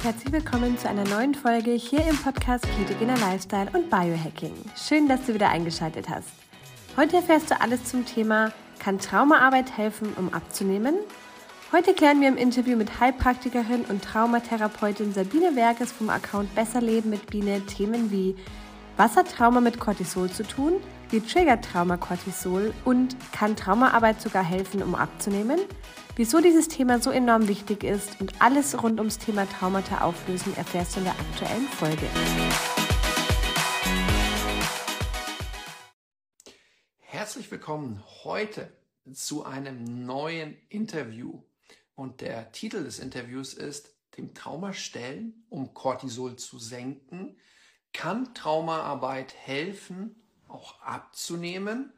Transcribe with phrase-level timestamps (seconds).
[0.00, 4.54] Herzlich willkommen zu einer neuen Folge hier im Podcast Ketogener Lifestyle und Biohacking.
[4.76, 6.28] Schön, dass du wieder eingeschaltet hast.
[6.96, 10.94] Heute erfährst du alles zum Thema Kann Traumaarbeit helfen, um abzunehmen?
[11.72, 17.10] Heute klären wir im Interview mit Heilpraktikerin und Traumatherapeutin Sabine Werkes vom Account Besser Leben
[17.10, 18.36] mit Biene Themen wie
[18.98, 20.80] Was hat Trauma mit Cortisol zu tun?
[21.10, 22.74] Wie triggert Trauma Cortisol?
[22.84, 25.60] Und kann Traumaarbeit sogar helfen, um abzunehmen?
[26.16, 30.96] Wieso dieses Thema so enorm wichtig ist und alles rund ums Thema Traumata auflösen, erfährst
[30.96, 32.08] du in der aktuellen Folge.
[36.98, 38.68] Herzlich willkommen heute
[39.12, 41.40] zu einem neuen Interview.
[41.94, 47.36] Und der Titel des Interviews ist Dem Trauma stellen, um Cortisol zu senken.
[47.92, 51.92] Kann Traumaarbeit helfen, auch abzunehmen?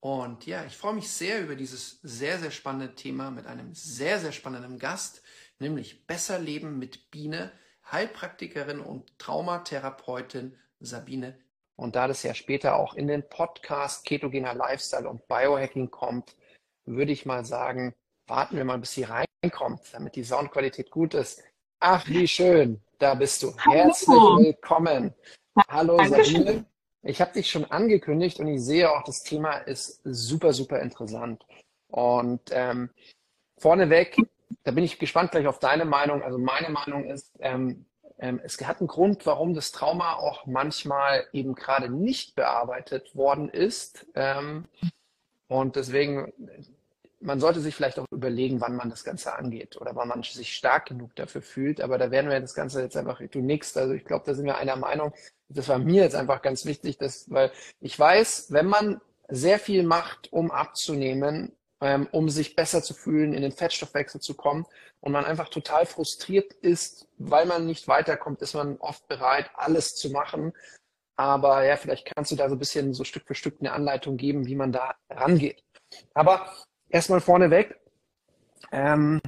[0.00, 4.18] Und ja, ich freue mich sehr über dieses sehr, sehr spannende Thema mit einem sehr,
[4.18, 5.22] sehr spannenden Gast,
[5.58, 7.52] nämlich Besser Leben mit Biene,
[7.92, 11.38] Heilpraktikerin und Traumatherapeutin Sabine.
[11.76, 16.36] Und da das ja später auch in den Podcast Ketogener Lifestyle und Biohacking kommt,
[16.86, 17.94] würde ich mal sagen,
[18.26, 21.42] warten wir mal, bis sie reinkommt, damit die Soundqualität gut ist.
[21.80, 23.56] Ach, wie schön, da bist du.
[23.56, 25.14] Herzlich willkommen.
[25.68, 26.64] Hallo Sabine.
[27.02, 31.44] Ich habe dich schon angekündigt und ich sehe auch, das Thema ist super, super interessant.
[31.88, 32.90] Und ähm,
[33.56, 34.16] vorneweg,
[34.64, 36.22] da bin ich gespannt gleich auf deine Meinung.
[36.22, 37.86] Also meine Meinung ist, ähm,
[38.18, 43.48] ähm, es hat einen Grund, warum das Trauma auch manchmal eben gerade nicht bearbeitet worden
[43.48, 44.06] ist.
[44.14, 44.66] Ähm,
[45.48, 46.32] und deswegen,
[47.20, 50.54] man sollte sich vielleicht auch überlegen, wann man das Ganze angeht oder wann man sich
[50.54, 51.80] stark genug dafür fühlt.
[51.80, 53.76] Aber da werden wir das Ganze jetzt einfach, du nix.
[53.76, 55.12] Also ich glaube, da sind wir einer Meinung
[55.50, 59.82] das war mir jetzt einfach ganz wichtig, dass, weil ich weiß, wenn man sehr viel
[59.82, 64.66] macht, um abzunehmen, ähm, um sich besser zu fühlen, in den Fettstoffwechsel zu kommen
[65.00, 69.94] und man einfach total frustriert ist, weil man nicht weiterkommt, ist man oft bereit, alles
[69.94, 70.52] zu machen.
[71.16, 74.16] Aber ja, vielleicht kannst du da so ein bisschen so Stück für Stück eine Anleitung
[74.16, 75.62] geben, wie man da rangeht.
[76.14, 76.52] Aber
[76.88, 77.78] erstmal vorneweg,
[78.72, 79.20] ähm,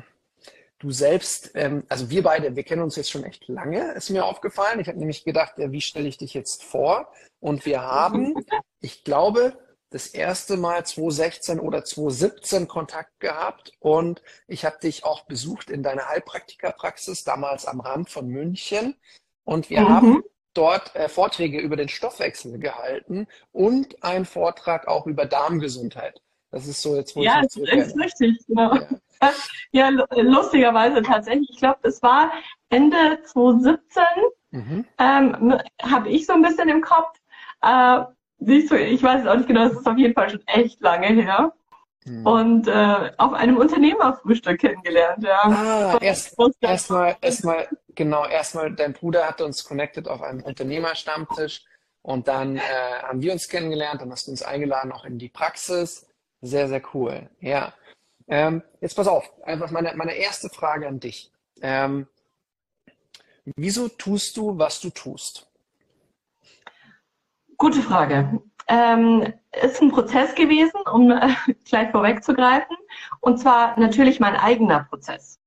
[0.82, 4.24] du selbst, ähm, also wir beide, wir kennen uns jetzt schon echt lange, ist mir
[4.24, 4.80] aufgefallen.
[4.80, 7.08] Ich habe nämlich gedacht, ja, wie stelle ich dich jetzt vor?
[7.38, 8.34] Und wir haben,
[8.80, 9.56] ich glaube,
[9.90, 15.84] das erste Mal 2016 oder 2017 Kontakt gehabt und ich habe dich auch besucht in
[15.84, 18.96] deiner Heilpraktikerpraxis, damals am Rand von München.
[19.44, 19.88] Und wir mhm.
[19.88, 20.22] haben
[20.54, 26.20] dort äh, Vorträge über den Stoffwechsel gehalten und einen Vortrag auch über Darmgesundheit.
[26.50, 28.74] Das ist so jetzt, wo ja, ich das ist richtig, genau.
[28.74, 28.88] Ja.
[29.74, 31.48] Ja, lustigerweise tatsächlich.
[31.50, 32.30] Ich glaube, es war
[32.68, 34.02] Ende 2017,
[34.50, 34.84] mhm.
[34.98, 37.18] ähm, habe ich so ein bisschen im Kopf.
[37.62, 38.00] Äh,
[38.40, 40.80] siehst du, ich weiß es auch nicht genau, es ist auf jeden Fall schon echt
[40.82, 41.52] lange her.
[42.04, 42.26] Mhm.
[42.26, 45.40] Und äh, auf einem Unternehmerfrühstück kennengelernt, ja.
[45.44, 51.64] Ah, erst, erstmal, erstmal, genau, erstmal, dein Bruder hat uns connected auf einem Unternehmerstammtisch
[52.02, 52.60] und dann äh,
[53.02, 56.08] haben wir uns kennengelernt, dann hast du uns eingeladen auch in die Praxis.
[56.40, 57.72] Sehr, sehr cool, ja.
[58.32, 61.30] Ähm, jetzt pass auf, einfach meine, meine erste Frage an dich.
[61.60, 62.06] Ähm,
[63.56, 65.50] wieso tust du, was du tust?
[67.58, 68.40] Gute Frage.
[68.68, 71.34] Ähm, ist ein Prozess gewesen, um äh,
[71.66, 72.74] gleich vorwegzugreifen,
[73.20, 75.38] und zwar natürlich mein eigener Prozess.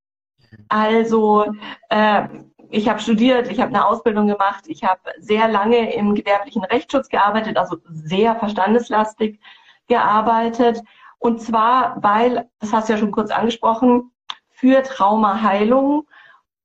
[0.68, 1.44] Also
[1.88, 2.28] äh,
[2.70, 7.08] ich habe studiert, ich habe eine Ausbildung gemacht, ich habe sehr lange im gewerblichen Rechtsschutz
[7.08, 9.40] gearbeitet, also sehr verstandeslastig
[9.88, 10.84] gearbeitet
[11.18, 14.10] und zwar, weil, das hast du ja schon kurz angesprochen,
[14.48, 16.06] für Traumaheilung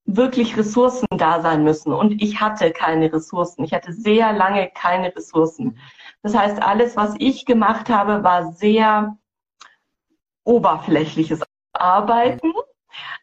[0.06, 1.94] wirklich Ressourcen da sein müssen.
[1.94, 3.63] Und ich hatte keine Ressourcen.
[3.63, 5.78] Ich hatte sehr lange keine Ressourcen.
[6.23, 9.17] Das heißt, alles, was ich gemacht habe, war sehr
[10.44, 11.41] oberflächliches
[11.73, 12.51] Arbeiten.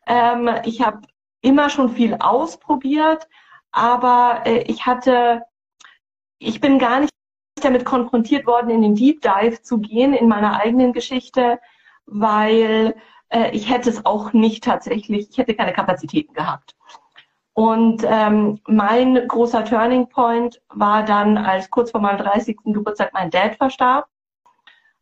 [0.06, 1.02] Ähm, ich habe
[1.40, 3.28] immer schon viel ausprobiert,
[3.70, 5.42] aber äh, ich hatte,
[6.38, 7.12] ich bin gar nicht
[7.60, 11.58] damit konfrontiert worden, in den Deep Dive zu gehen in meiner eigenen Geschichte,
[12.06, 12.94] weil
[13.28, 16.74] äh, ich hätte es auch nicht tatsächlich, ich hätte keine Kapazitäten gehabt.
[17.52, 22.56] Und ähm, mein großer Turning Point war dann, als kurz vor meinem 30.
[22.64, 24.06] Geburtstag mein Dad verstarb,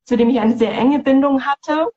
[0.05, 1.93] zu dem ich eine sehr enge Bindung hatte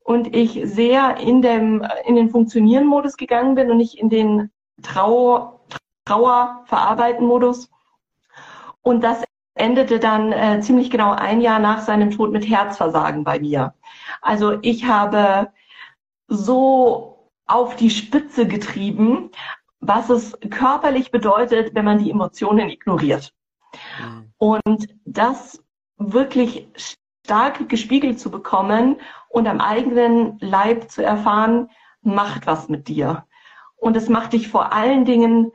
[0.00, 4.50] und ich sehr in, dem, in den Funktionieren-Modus gegangen bin und nicht in den
[4.82, 5.60] Trau
[6.04, 7.70] Trauer-Verarbeiten-Modus.
[8.82, 9.22] Und das
[9.60, 13.74] endete dann äh, ziemlich genau ein Jahr nach seinem Tod mit Herzversagen bei mir.
[14.22, 15.52] Also ich habe
[16.26, 19.30] so auf die Spitze getrieben,
[19.80, 23.32] was es körperlich bedeutet, wenn man die Emotionen ignoriert.
[24.00, 24.32] Mhm.
[24.38, 25.62] Und das
[25.96, 28.96] wirklich stark gespiegelt zu bekommen
[29.28, 31.68] und am eigenen Leib zu erfahren,
[32.02, 33.26] macht was mit dir.
[33.76, 35.52] Und es macht dich vor allen Dingen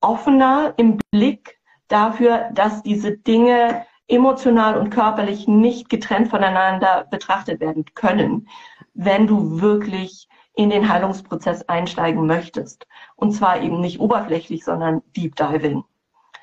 [0.00, 1.55] offener im Blick
[1.88, 8.48] dafür, dass diese Dinge emotional und körperlich nicht getrennt voneinander betrachtet werden können,
[8.94, 12.86] wenn du wirklich in den Heilungsprozess einsteigen möchtest.
[13.14, 15.84] Und zwar eben nicht oberflächlich, sondern deep diving.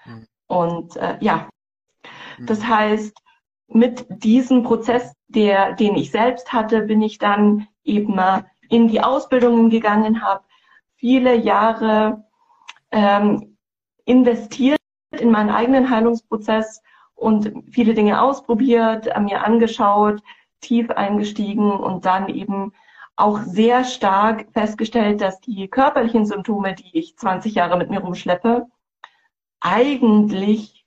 [0.05, 0.27] Mhm.
[0.47, 1.47] Und äh, ja,
[2.37, 2.45] mhm.
[2.45, 3.17] das heißt,
[3.67, 8.19] mit diesem Prozess, der, den ich selbst hatte, bin ich dann eben
[8.69, 10.43] in die Ausbildungen gegangen, habe
[10.95, 12.23] viele Jahre
[12.91, 13.57] ähm,
[14.05, 14.79] investiert
[15.23, 16.83] in meinen eigenen Heilungsprozess
[17.15, 20.21] und viele Dinge ausprobiert, mir angeschaut,
[20.59, 22.73] tief eingestiegen und dann eben
[23.15, 28.67] auch sehr stark festgestellt, dass die körperlichen Symptome, die ich 20 Jahre mit mir rumschleppe,
[29.61, 30.85] eigentlich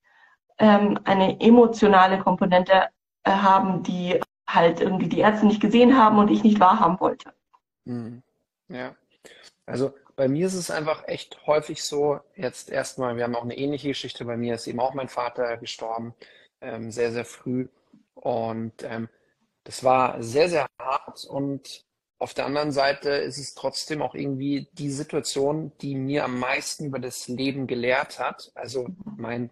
[0.58, 2.88] ähm, eine emotionale Komponente
[3.22, 7.32] äh, haben, die halt irgendwie die Ärzte nicht gesehen haben und ich nicht wahrhaben wollte.
[7.84, 8.22] Mhm.
[8.68, 8.94] Ja,
[9.64, 13.56] also bei mir ist es einfach echt häufig so, jetzt erstmal, wir haben auch eine
[13.56, 16.14] ähnliche Geschichte, bei mir ist eben auch mein Vater gestorben,
[16.60, 17.68] ähm, sehr, sehr früh.
[18.14, 19.08] Und ähm,
[19.64, 21.84] das war sehr, sehr hart und
[22.18, 26.86] auf der anderen Seite ist es trotzdem auch irgendwie die Situation, die mir am meisten
[26.86, 28.52] über das Leben gelehrt hat.
[28.54, 29.50] Also mein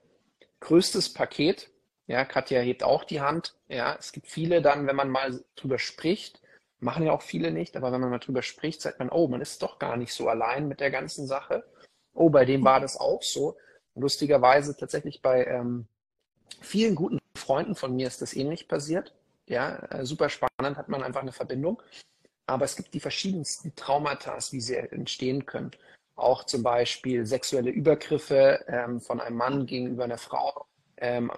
[0.61, 1.71] größtes Paket,
[2.07, 3.55] ja, Katja hebt auch die Hand.
[3.69, 6.41] Ja, es gibt viele dann, wenn man mal drüber spricht,
[6.85, 9.41] machen ja auch viele nicht, aber wenn man mal drüber spricht, sagt man, oh, man
[9.41, 11.65] ist doch gar nicht so allein mit der ganzen Sache.
[12.13, 13.57] Oh, bei dem war das auch so.
[13.97, 15.87] lustigerweise tatsächlich bei ähm,
[16.61, 19.15] vielen guten Freunden von mir ist das ähnlich passiert.
[19.47, 21.81] Ja, äh, super spannend, hat man einfach eine Verbindung.
[22.47, 25.71] Aber es gibt die verschiedensten Traumata, wie sie entstehen können.
[26.17, 30.67] Auch zum Beispiel sexuelle Übergriffe ähm, von einem Mann gegenüber einer Frau.
[30.99, 31.33] Ähm,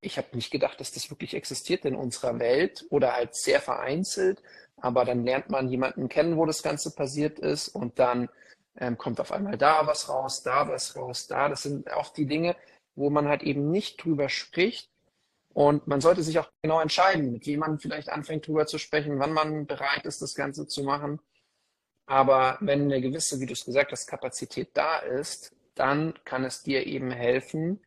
[0.00, 4.42] ich habe nicht gedacht, dass das wirklich existiert in unserer Welt oder halt sehr vereinzelt.
[4.80, 8.28] Aber dann lernt man jemanden kennen, wo das Ganze passiert ist und dann
[8.76, 11.48] ähm, kommt auf einmal da was raus, da was raus, da.
[11.48, 12.56] Das sind auch die Dinge,
[12.94, 14.90] wo man halt eben nicht drüber spricht,
[15.52, 19.18] und man sollte sich auch genau entscheiden, mit wem man vielleicht anfängt drüber zu sprechen,
[19.18, 21.20] wann man bereit ist, das Ganze zu machen.
[22.06, 26.62] Aber wenn eine gewisse, wie du es gesagt hast, Kapazität da ist, dann kann es
[26.62, 27.80] dir eben helfen,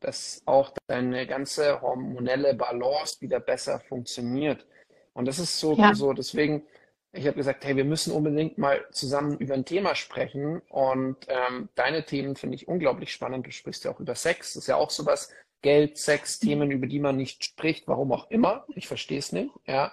[0.00, 4.66] dass auch deine ganze hormonelle Balance wieder besser funktioniert.
[5.12, 5.94] Und das ist so, ja.
[5.94, 6.64] so deswegen,
[7.12, 10.60] ich habe gesagt, hey, wir müssen unbedingt mal zusammen über ein Thema sprechen.
[10.68, 13.46] Und ähm, deine Themen finde ich unglaublich spannend.
[13.46, 14.54] Du sprichst ja auch über Sex.
[14.54, 18.30] Das ist ja auch sowas, Geld, Sex, Themen, über die man nicht spricht, warum auch
[18.30, 18.64] immer.
[18.74, 19.92] Ich verstehe es nicht, ja.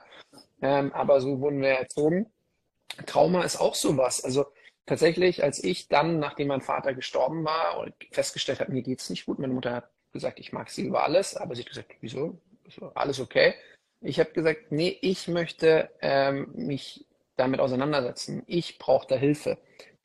[0.62, 2.32] Ähm, aber so wurden wir erzogen.
[3.06, 4.24] Trauma ist auch sowas.
[4.24, 4.46] Also
[4.86, 9.26] tatsächlich, als ich dann, nachdem mein Vater gestorben war und festgestellt habe, mir geht's nicht
[9.26, 12.40] gut, meine Mutter hat gesagt, ich mag sie über alles, aber sie hat gesagt, wieso?
[12.96, 13.54] Alles okay.
[14.02, 17.06] Ich habe gesagt, nee, ich möchte ähm, mich
[17.36, 18.44] damit auseinandersetzen.
[18.48, 19.58] Ich brauche da Hilfe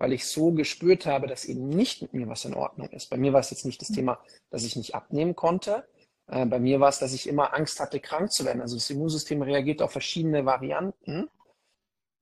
[0.03, 3.09] weil ich so gespürt habe, dass eben nicht mit mir was in Ordnung ist.
[3.09, 3.95] Bei mir war es jetzt nicht das mhm.
[3.95, 4.19] Thema,
[4.51, 5.87] dass ich nicht abnehmen konnte.
[6.27, 8.61] Äh, bei mir war es, dass ich immer Angst hatte, krank zu werden.
[8.61, 11.31] Also das Immunsystem reagiert auf verschiedene Varianten.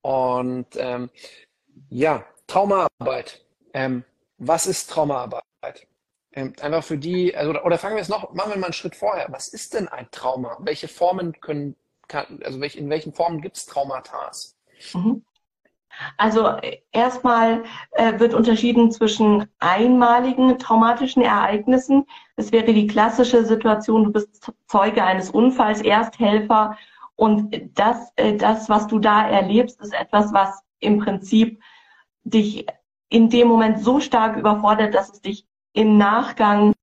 [0.02, 1.08] Und ähm,
[1.88, 3.46] ja, Traumaarbeit.
[3.72, 4.04] Ähm,
[4.36, 5.42] was ist Traumaarbeit?
[6.32, 8.94] Ähm, einfach für die, also, oder fangen wir es noch, machen wir mal einen Schritt
[8.94, 9.26] vorher.
[9.30, 10.58] Was ist denn ein Trauma?
[10.60, 11.76] Welche Formen können,
[12.08, 14.30] kann, also welch, in welchen Formen gibt es Traumata?
[14.94, 15.24] Mhm.
[16.16, 16.56] Also
[16.92, 22.06] erstmal äh, wird unterschieden zwischen einmaligen traumatischen Ereignissen.
[22.36, 26.78] Das wäre die klassische Situation, du bist Zeuge eines Unfalls, Ersthelfer
[27.16, 31.60] und das, äh, das, was du da erlebst, ist etwas, was im Prinzip
[32.22, 32.66] dich
[33.08, 36.74] in dem Moment so stark überfordert, dass es dich im Nachgang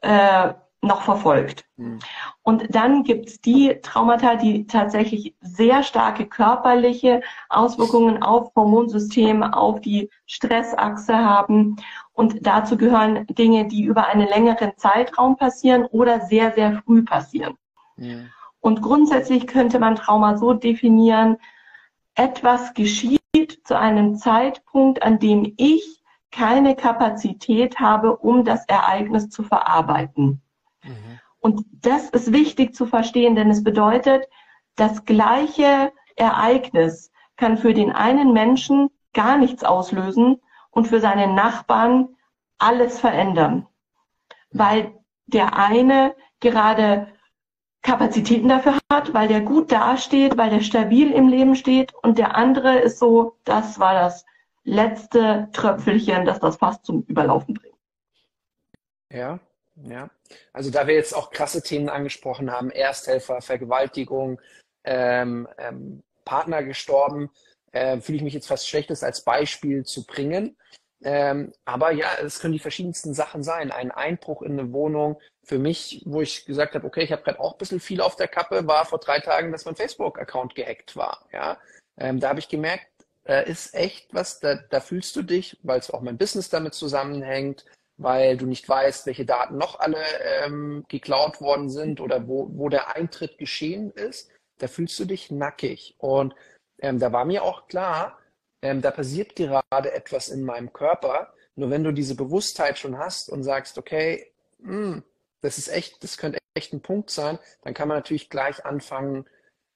[0.00, 0.54] äh,
[0.84, 1.64] noch verfolgt.
[1.76, 1.98] Mhm.
[2.42, 10.10] Und dann gibt's die Traumata, die tatsächlich sehr starke körperliche Auswirkungen auf Hormonsysteme, auf die
[10.26, 11.76] Stressachse haben.
[12.12, 17.56] Und dazu gehören Dinge, die über einen längeren Zeitraum passieren oder sehr, sehr früh passieren.
[17.96, 18.28] Mhm.
[18.60, 21.38] Und grundsätzlich könnte man Trauma so definieren,
[22.14, 23.20] etwas geschieht
[23.64, 26.03] zu einem Zeitpunkt, an dem ich
[26.34, 30.42] keine Kapazität habe, um das Ereignis zu verarbeiten.
[30.82, 31.20] Mhm.
[31.38, 34.26] Und das ist wichtig zu verstehen, denn es bedeutet,
[34.74, 42.08] das gleiche Ereignis kann für den einen Menschen gar nichts auslösen und für seinen Nachbarn
[42.58, 43.68] alles verändern.
[44.50, 44.92] Weil
[45.26, 47.08] der eine gerade
[47.82, 52.34] Kapazitäten dafür hat, weil der gut dasteht, weil der stabil im Leben steht und der
[52.36, 54.24] andere ist so, das war das
[54.64, 57.74] letzte Tröpfelchen, das das fast zum Überlaufen bringt.
[59.12, 59.38] Ja,
[59.76, 60.10] ja,
[60.52, 64.40] also da wir jetzt auch krasse Themen angesprochen haben, Ersthelfer, Vergewaltigung,
[64.84, 67.30] ähm, ähm, Partner gestorben,
[67.72, 70.56] äh, fühle ich mich jetzt fast schlecht, das als Beispiel zu bringen.
[71.02, 73.70] Ähm, aber ja, es können die verschiedensten Sachen sein.
[73.70, 75.20] Ein Einbruch in eine Wohnung.
[75.44, 78.16] Für mich, wo ich gesagt habe, okay, ich habe gerade auch ein bisschen viel auf
[78.16, 81.26] der Kappe, war vor drei Tagen, dass mein Facebook-Account gehackt war.
[81.32, 81.58] Ja,
[81.98, 82.86] ähm, da habe ich gemerkt,
[83.24, 86.74] äh, ist echt was, da, da fühlst du dich, weil es auch mein Business damit
[86.74, 87.64] zusammenhängt,
[87.96, 90.02] weil du nicht weißt, welche Daten noch alle
[90.44, 94.30] ähm, geklaut worden sind oder wo, wo der Eintritt geschehen ist.
[94.58, 95.94] Da fühlst du dich nackig.
[95.98, 96.34] Und
[96.80, 98.18] ähm, da war mir auch klar,
[98.62, 101.32] ähm, da passiert gerade etwas in meinem Körper.
[101.56, 105.02] Nur wenn du diese Bewusstheit schon hast und sagst, okay, mh, hm,
[105.40, 109.26] das ist echt, das könnte echt ein Punkt sein, dann kann man natürlich gleich anfangen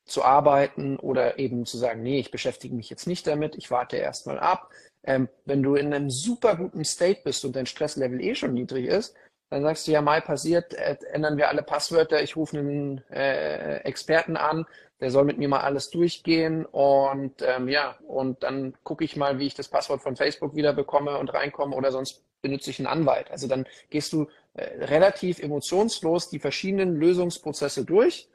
[0.09, 3.97] zu arbeiten oder eben zu sagen, nee, ich beschäftige mich jetzt nicht damit, ich warte
[3.97, 4.71] erstmal ab.
[5.05, 8.87] Ähm, wenn du in einem super guten State bist und dein Stresslevel eh schon niedrig
[8.87, 9.15] ist,
[9.51, 13.79] dann sagst du ja, mal passiert, äh, ändern wir alle Passwörter, ich rufe einen äh,
[13.79, 14.67] Experten an,
[15.01, 19.39] der soll mit mir mal alles durchgehen und ähm, ja, und dann gucke ich mal,
[19.39, 22.89] wie ich das Passwort von Facebook wieder bekomme und reinkomme oder sonst benutze ich einen
[22.89, 23.31] Anwalt.
[23.31, 28.29] Also dann gehst du äh, relativ emotionslos die verschiedenen Lösungsprozesse durch.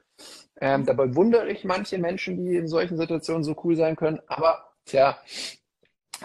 [0.62, 4.74] Ähm, dabei wundere ich manche Menschen, die in solchen Situationen so cool sein können, aber
[4.86, 5.18] tja,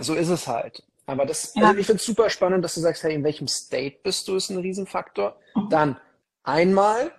[0.01, 0.83] so ist es halt.
[1.07, 1.69] Aber das, ja.
[1.69, 4.37] also ich finde es super spannend, dass du sagst, hey, in welchem State bist du,
[4.37, 5.37] ist ein Riesenfaktor.
[5.55, 5.69] Mhm.
[5.71, 6.01] Dann
[6.43, 7.13] einmal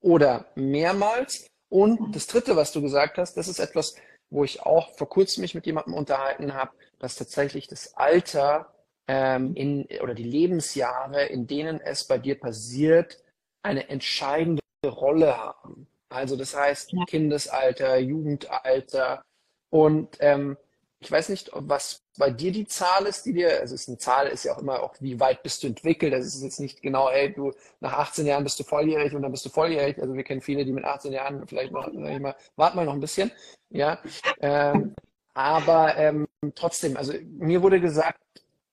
[0.00, 3.94] oder mehrmals und das Dritte, was du gesagt hast, das ist etwas,
[4.30, 8.74] wo ich auch vor kurzem mich mit jemandem unterhalten habe, dass tatsächlich das Alter
[9.06, 13.22] ähm, in, oder die Lebensjahre, in denen es bei dir passiert,
[13.62, 15.86] eine entscheidende Rolle haben.
[16.10, 17.04] Also das heißt ja.
[17.06, 19.24] Kindesalter, Jugendalter
[19.70, 20.56] und ähm,
[21.02, 23.96] ich weiß nicht, was bei dir die Zahl ist, die dir, also es ist eine
[23.96, 26.12] Zahl, ist ja auch immer auch, wie weit bist du entwickelt.
[26.12, 29.30] Das ist jetzt nicht genau, hey, du nach 18 Jahren bist du volljährig und dann
[29.32, 29.98] bist du volljährig.
[30.00, 32.84] Also wir kennen viele, die mit 18 Jahren vielleicht noch, sag ich mal, wart mal
[32.84, 33.32] noch ein bisschen,
[33.70, 33.98] ja.
[34.40, 34.94] Ähm,
[35.32, 38.20] aber ähm, trotzdem, also mir wurde gesagt,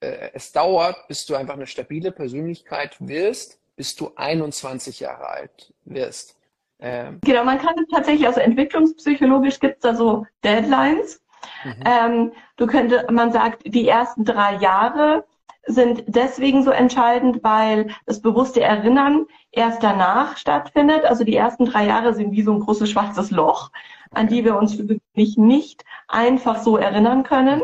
[0.02, 5.74] äh, es dauert, bis du einfach eine stabile Persönlichkeit wirst, bis du 21 Jahre alt
[5.86, 6.37] wirst.
[6.80, 11.22] Ähm, genau, man kann tatsächlich, also entwicklungspsychologisch gibt es da so Deadlines.
[11.64, 11.84] Mhm.
[11.86, 15.26] Ähm, du könnte, man sagt, die ersten drei Jahre
[15.68, 21.04] sind deswegen so entscheidend, weil das bewusste Erinnern erst danach stattfindet.
[21.06, 23.72] Also die ersten drei Jahre sind wie so ein großes schwarzes Loch,
[24.12, 27.64] an die wir uns wirklich nicht einfach so erinnern können.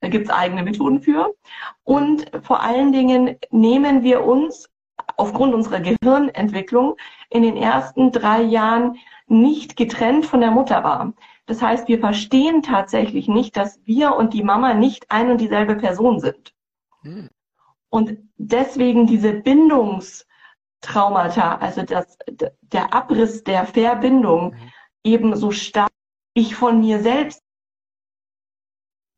[0.00, 1.34] Da gibt es eigene Methoden für.
[1.82, 4.68] Und vor allen Dingen nehmen wir uns
[5.16, 6.96] aufgrund unserer Gehirnentwicklung
[7.30, 11.14] in den ersten drei Jahren nicht getrennt von der Mutter wahr.
[11.46, 15.76] Das heißt, wir verstehen tatsächlich nicht, dass wir und die Mama nicht ein und dieselbe
[15.76, 16.54] Person sind.
[17.02, 17.28] Hm.
[17.90, 22.18] Und deswegen diese Bindungstraumata, also das,
[22.62, 24.72] der Abriss der Verbindung mhm.
[25.04, 25.92] eben so stark
[26.34, 27.40] ich von mir selbst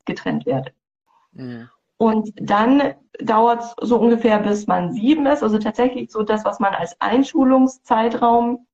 [0.05, 0.73] getrennt werde.
[1.33, 1.71] Mhm.
[1.99, 6.61] Und dann dauert es so ungefähr bis man sieben ist, also tatsächlich so das, was
[6.61, 8.67] man als Einschulungszeitraum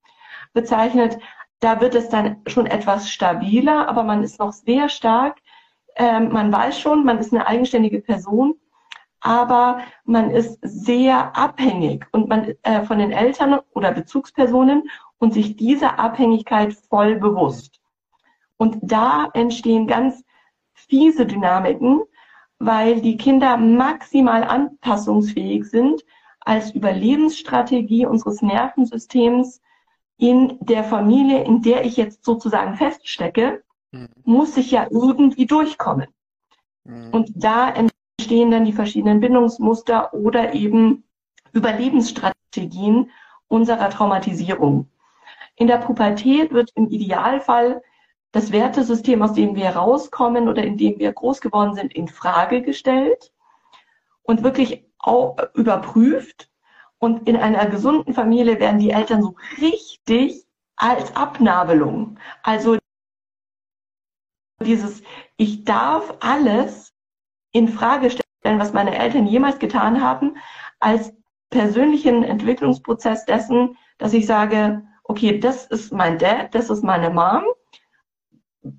[0.52, 1.19] bezeichnet.
[1.61, 5.38] Da wird es dann schon etwas stabiler, aber man ist noch sehr stark.
[5.95, 8.55] Ähm, man weiß schon, man ist eine eigenständige Person,
[9.21, 14.88] aber man ist sehr abhängig und man äh, von den Eltern oder Bezugspersonen
[15.19, 17.81] und sich dieser Abhängigkeit voll bewusst.
[18.57, 20.25] Und da entstehen ganz
[20.73, 22.02] fiese Dynamiken,
[22.64, 26.04] weil die Kinder maximal anpassungsfähig sind
[26.38, 29.61] als Überlebensstrategie unseres Nervensystems
[30.16, 34.09] in der Familie, in der ich jetzt sozusagen feststecke, mhm.
[34.23, 36.07] muss ich ja irgendwie durchkommen.
[36.85, 37.11] Mhm.
[37.11, 41.02] Und da entstehen dann die verschiedenen Bindungsmuster oder eben
[41.52, 43.11] Überlebensstrategien
[43.49, 44.87] unserer Traumatisierung.
[45.57, 47.83] In der Pubertät wird im Idealfall
[48.33, 52.62] das Wertesystem, aus dem wir rauskommen oder in dem wir groß geworden sind, in Frage
[52.62, 53.33] gestellt
[54.23, 56.51] und wirklich auch überprüft
[56.99, 60.47] und in einer gesunden Familie werden die Eltern so richtig
[60.77, 62.19] als Abnabelung.
[62.43, 62.79] Also
[64.61, 65.03] dieses,
[65.37, 66.95] ich darf alles
[67.53, 70.37] in Frage stellen, was meine Eltern jemals getan haben,
[70.81, 71.12] als
[71.51, 77.45] persönlichen Entwicklungsprozess dessen, dass ich sage, okay, das ist mein Dad, das ist meine Mom.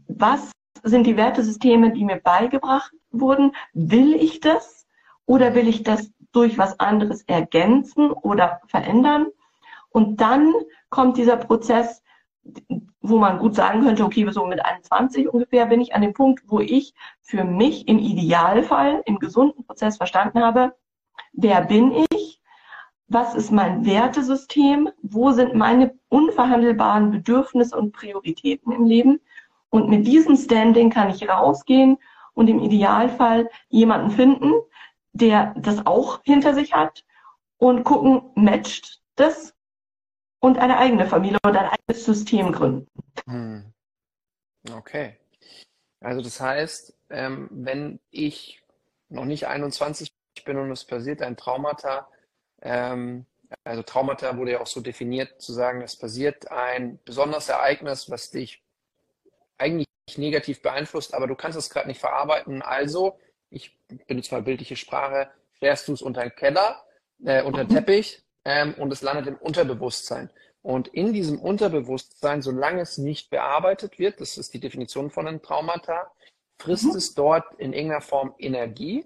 [0.07, 0.51] Was
[0.83, 3.55] sind die Wertesysteme, die mir beigebracht wurden?
[3.73, 4.87] Will ich das
[5.25, 9.27] oder will ich das durch was anderes ergänzen oder verändern.
[9.89, 10.51] Und dann
[10.89, 12.03] kommt dieser Prozess,
[12.99, 16.43] wo man gut sagen könnte, okay, so mit 21 ungefähr bin ich an dem Punkt,
[16.47, 20.75] wo ich für mich im Idealfall, im gesunden Prozess verstanden habe,
[21.31, 22.41] wer bin ich,
[23.07, 29.21] was ist mein Wertesystem, wo sind meine unverhandelbaren Bedürfnisse und Prioritäten im Leben
[29.73, 31.97] Und mit diesem Standing kann ich rausgehen
[32.35, 34.51] und im Idealfall jemanden finden,
[35.13, 37.03] der das auch hinter sich hat
[37.57, 39.55] und gucken, matcht das
[40.39, 42.85] und eine eigene Familie oder ein eigenes System gründen.
[43.25, 43.73] Hm.
[44.75, 45.17] Okay.
[46.01, 48.61] Also das heißt, ähm, wenn ich
[49.09, 50.13] noch nicht 21
[50.45, 52.07] bin und es passiert ein Traumata,
[52.61, 53.25] ähm,
[53.63, 58.29] also Traumata wurde ja auch so definiert, zu sagen, es passiert ein besonderes Ereignis, was
[58.29, 58.62] dich
[59.57, 62.61] eigentlich negativ beeinflusst, aber du kannst es gerade nicht verarbeiten.
[62.61, 63.19] Also,
[63.49, 65.29] ich benutze mal bildliche Sprache,
[65.59, 66.83] fährst du es unter den Keller,
[67.23, 67.75] äh, unter den mhm.
[67.75, 70.29] Teppich ähm, und es landet im Unterbewusstsein.
[70.61, 75.41] Und in diesem Unterbewusstsein, solange es nicht bearbeitet wird, das ist die Definition von einem
[75.41, 76.11] Traumata,
[76.57, 76.95] frisst mhm.
[76.95, 79.05] es dort in irgendeiner Form Energie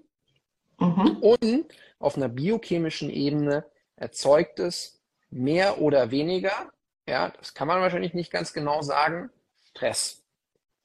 [0.79, 1.17] mhm.
[1.21, 1.65] und
[1.99, 6.71] auf einer biochemischen Ebene erzeugt es mehr oder weniger,
[7.07, 9.29] ja, das kann man wahrscheinlich nicht ganz genau sagen,
[9.69, 10.23] Stress.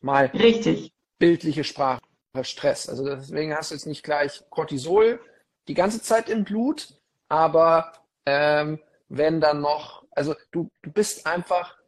[0.03, 0.93] Mal Richtig.
[1.19, 2.03] bildliche Sprache,
[2.43, 2.89] Stress.
[2.89, 5.21] Also deswegen hast du jetzt nicht gleich Cortisol
[5.69, 6.95] die ganze Zeit im Blut,
[7.29, 7.93] aber
[8.27, 11.79] ähm, wenn dann noch, also du, du bist einfach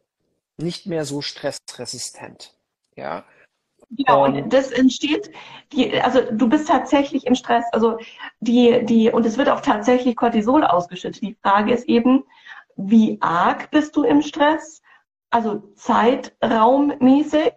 [0.57, 2.55] nicht mehr so stressresistent.
[2.95, 3.25] Ja.
[3.89, 5.31] Genau, und das entsteht,
[5.71, 7.97] die, also du bist tatsächlich im Stress, also
[8.39, 11.21] die, die, und es wird auch tatsächlich Cortisol ausgeschüttet.
[11.21, 12.23] Die Frage ist eben,
[12.75, 14.81] wie arg bist du im Stress?
[15.29, 17.53] Also zeitraummäßig.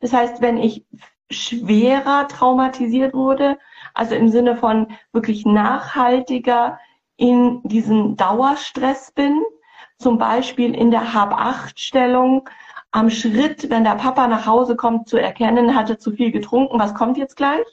[0.00, 0.84] Das heißt, wenn ich
[1.30, 3.58] schwerer traumatisiert wurde,
[3.94, 6.78] also im Sinne von wirklich nachhaltiger
[7.16, 9.42] in diesem Dauerstress bin,
[9.98, 12.48] zum Beispiel in der Hab-Acht-Stellung,
[12.90, 16.94] am Schritt, wenn der Papa nach Hause kommt, zu erkennen, hatte zu viel getrunken, was
[16.94, 17.66] kommt jetzt gleich?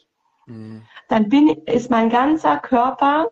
[0.48, 0.84] Mhm.
[1.10, 3.30] Dann bin, ist mein ganzer Körper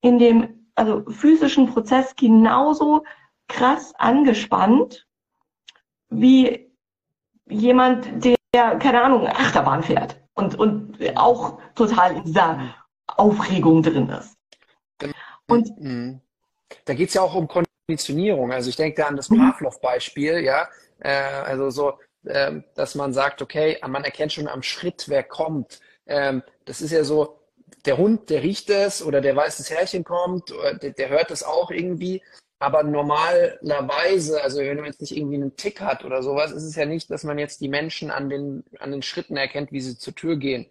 [0.00, 3.04] in dem also physischen Prozess genauso
[3.48, 5.06] krass angespannt
[6.10, 6.70] wie
[7.48, 12.74] jemand, der, keine Ahnung, Achterbahn fährt und, und auch total in dieser.
[13.06, 14.36] Aufregung drin ist.
[15.46, 16.20] Und mhm.
[16.84, 18.52] da geht es ja auch um Konditionierung.
[18.52, 19.38] Also ich denke da an das mhm.
[19.38, 20.68] Pavlov-Beispiel, ja.
[21.00, 25.80] Äh, also so, äh, dass man sagt, okay, man erkennt schon am Schritt, wer kommt.
[26.06, 27.40] Ähm, das ist ja so,
[27.84, 30.50] der Hund, der riecht es oder der weiß, das Herrchen kommt,
[30.82, 32.22] der, der hört es auch irgendwie.
[32.64, 36.76] Aber normalerweise, also wenn man jetzt nicht irgendwie einen Tick hat oder sowas, ist es
[36.76, 39.98] ja nicht, dass man jetzt die Menschen an den, an den Schritten erkennt, wie sie
[39.98, 40.64] zur Tür gehen.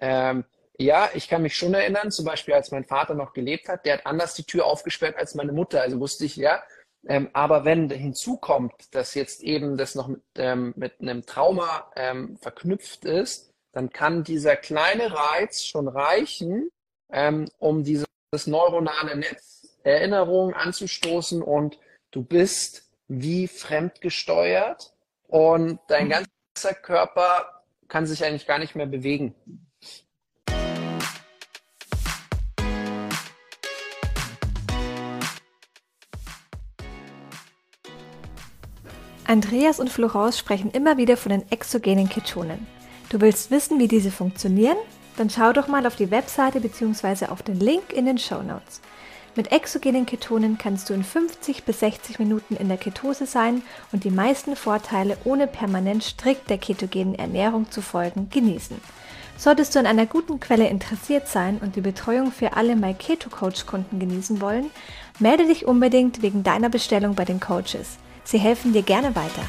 [0.00, 0.42] Ähm,
[0.76, 3.98] ja, ich kann mich schon erinnern, zum Beispiel als mein Vater noch gelebt hat, der
[3.98, 5.82] hat anders die Tür aufgesperrt als meine Mutter.
[5.82, 6.64] Also wusste ich, ja,
[7.06, 12.38] ähm, aber wenn hinzukommt, dass jetzt eben das noch mit, ähm, mit einem Trauma ähm,
[12.38, 16.70] verknüpft ist, dann kann dieser kleine Reiz schon reichen,
[17.12, 18.08] ähm, um dieses
[18.46, 19.55] neuronale Netz
[19.86, 21.78] Erinnerungen anzustoßen und
[22.10, 24.92] du bist wie fremdgesteuert
[25.28, 29.34] und dein ganzer Körper kann sich eigentlich gar nicht mehr bewegen.
[39.24, 42.66] Andreas und Florence sprechen immer wieder von den exogenen Ketonen.
[43.08, 44.76] Du willst wissen, wie diese funktionieren?
[45.16, 47.26] Dann schau doch mal auf die Webseite bzw.
[47.26, 48.80] auf den Link in den Show Notes.
[49.36, 53.60] Mit exogenen Ketonen kannst du in 50 bis 60 Minuten in der Ketose sein
[53.92, 58.80] und die meisten Vorteile ohne permanent strikt der ketogenen Ernährung zu folgen genießen.
[59.36, 64.40] Solltest du an einer guten Quelle interessiert sein und die Betreuung für alle MyKetoCoach-Kunden genießen
[64.40, 64.70] wollen,
[65.18, 67.98] melde dich unbedingt wegen deiner Bestellung bei den Coaches.
[68.24, 69.42] Sie helfen dir gerne weiter.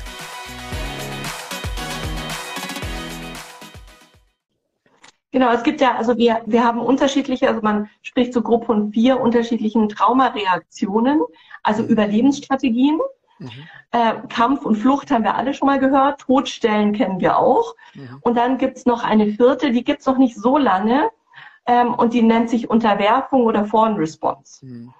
[5.31, 8.93] Genau, es gibt ja, also wir, wir haben unterschiedliche, also man spricht zu Gruppe von
[8.93, 11.21] vier unterschiedlichen Traumareaktionen,
[11.63, 11.89] also mhm.
[11.89, 12.99] Überlebensstrategien.
[13.39, 13.49] Mhm.
[13.91, 17.75] Äh, Kampf und Flucht haben wir alle schon mal gehört, Todstellen kennen wir auch.
[17.93, 18.19] Mhm.
[18.21, 21.09] Und dann gibt's noch eine vierte, die gibt's noch nicht so lange
[21.65, 24.65] ähm, und die nennt sich Unterwerfung oder Foreign Response.
[24.65, 24.93] Mhm.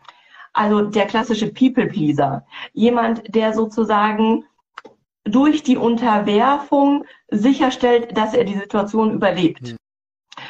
[0.53, 2.45] Also der klassische People-Pleaser.
[2.73, 4.45] Jemand, der sozusagen
[5.23, 9.75] durch die Unterwerfung sicherstellt, dass er die Situation überlebt.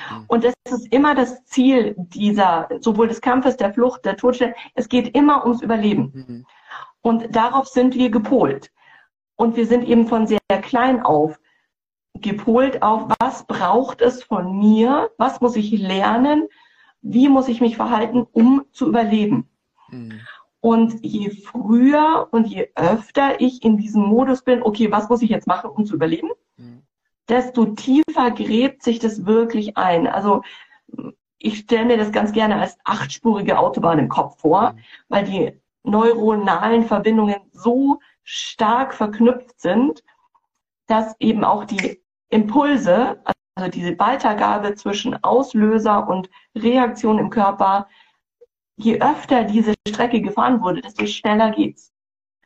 [0.10, 0.26] Mhm.
[0.28, 4.56] Und das ist immer das Ziel dieser, sowohl des Kampfes, der Flucht, der Todstelle.
[4.76, 6.12] Es geht immer ums Überleben.
[6.14, 6.46] Mhm.
[7.02, 8.72] Und darauf sind wir gepolt.
[9.36, 11.40] Und wir sind eben von sehr klein auf
[12.22, 15.12] gepolt auf, was braucht es von mir?
[15.18, 16.48] Was muss ich lernen?
[17.02, 19.48] Wie muss ich mich verhalten, um zu überleben?
[19.90, 20.20] Mhm.
[20.60, 25.30] Und je früher und je öfter ich in diesem Modus bin, okay, was muss ich
[25.30, 26.77] jetzt machen, um zu überleben, mhm.
[27.30, 30.08] Desto tiefer gräbt sich das wirklich ein.
[30.08, 30.42] Also
[31.40, 34.80] ich stelle mir das ganz gerne als achtspurige Autobahn im Kopf vor, mhm.
[35.10, 40.04] weil die neuronalen Verbindungen so stark verknüpft sind,
[40.88, 43.22] dass eben auch die Impulse,
[43.56, 47.88] also diese Weitergabe zwischen Auslöser und Reaktion im Körper,
[48.76, 51.94] je öfter diese Strecke gefahren wurde, desto schneller geht's.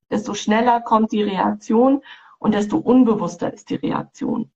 [0.10, 2.02] Desto schneller kommt die Reaktion
[2.38, 4.52] und desto unbewusster ist die Reaktion.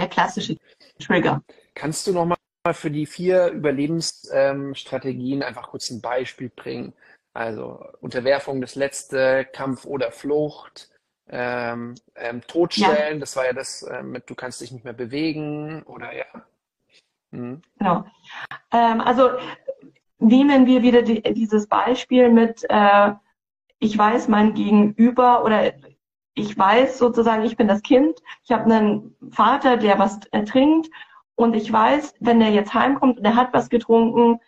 [0.00, 0.56] Der klassische
[0.98, 1.42] Trigger.
[1.74, 2.38] Kannst du nochmal
[2.72, 6.94] für die vier Überlebensstrategien ähm, einfach kurz ein Beispiel bringen?
[7.32, 10.88] Also Unterwerfung, das letzte, Kampf oder Flucht,
[11.28, 13.20] ähm, ähm, Totstellen, ja.
[13.20, 16.24] das war ja das äh, mit, du kannst dich nicht mehr bewegen oder ja.
[17.30, 17.62] Mhm.
[17.78, 18.04] Genau.
[18.72, 19.30] Ähm, also
[20.18, 23.12] nehmen wir wieder die, dieses Beispiel mit, äh,
[23.78, 25.72] ich weiß mein Gegenüber oder
[26.40, 30.90] ich weiß sozusagen, ich bin das Kind, ich habe einen Vater, der was trinkt
[31.34, 34.40] und ich weiß, wenn er jetzt heimkommt und er hat was getrunken,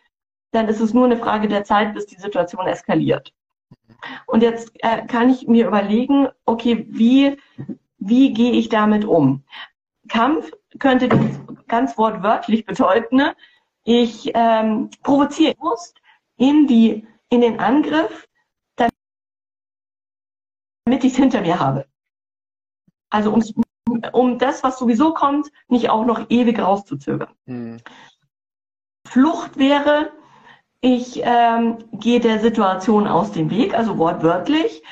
[0.50, 3.32] dann ist es nur eine Frage der Zeit, bis die Situation eskaliert.
[4.26, 7.38] Und jetzt äh, kann ich mir überlegen, okay, wie,
[7.98, 9.44] wie gehe ich damit um?
[10.08, 11.08] Kampf könnte
[11.68, 13.36] ganz wortwörtlich bedeuten, ne?
[13.84, 15.54] ich ähm, provoziere
[16.36, 16.68] in,
[17.30, 18.28] in den Angriff,
[20.92, 21.86] damit ich es hinter mir habe.
[23.08, 23.42] Also um,
[24.12, 27.32] um das, was sowieso kommt, nicht auch noch ewig rauszuzögern.
[27.46, 27.78] Mhm.
[29.08, 30.12] Flucht wäre,
[30.82, 34.82] ich ähm, gehe der Situation aus dem Weg, also wortwörtlich,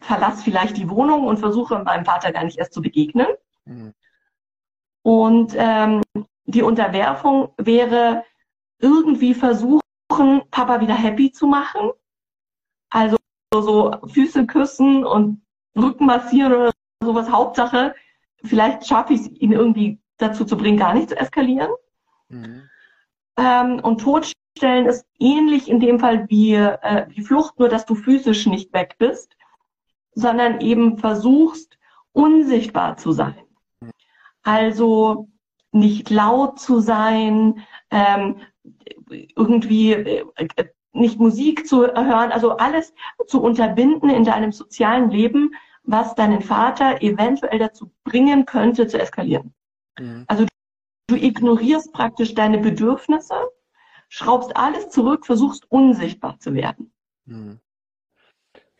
[0.00, 3.28] verlasse vielleicht die Wohnung und versuche meinem Vater gar nicht erst zu begegnen.
[3.64, 3.94] Mhm.
[5.02, 6.02] Und ähm,
[6.46, 8.24] die Unterwerfung wäre
[8.80, 9.80] irgendwie versuchen,
[10.50, 11.90] Papa wieder happy zu machen.
[12.90, 13.18] Also
[13.52, 15.42] so Füße küssen und
[15.76, 17.30] Rücken massieren oder sowas.
[17.30, 17.94] Hauptsache,
[18.44, 21.70] vielleicht schaffe ich es, ihn irgendwie dazu zu bringen, gar nicht zu eskalieren.
[22.28, 22.68] Mhm.
[23.36, 27.86] Ähm, und Tod Stellen ist ähnlich in dem Fall wie, äh, wie Flucht, nur dass
[27.86, 29.36] du physisch nicht weg bist,
[30.14, 31.78] sondern eben versuchst,
[32.12, 33.36] unsichtbar zu sein.
[34.42, 35.28] Also
[35.70, 38.40] nicht laut zu sein, ähm,
[39.08, 40.24] irgendwie äh,
[40.92, 42.94] nicht Musik zu hören, also alles
[43.26, 49.54] zu unterbinden in deinem sozialen Leben, was deinen Vater eventuell dazu bringen könnte, zu eskalieren.
[49.98, 50.24] Mhm.
[50.26, 50.46] Also
[51.06, 53.34] du ignorierst praktisch deine Bedürfnisse
[54.08, 56.92] schraubst alles zurück, versuchst unsichtbar zu werden.
[57.26, 57.60] Hm.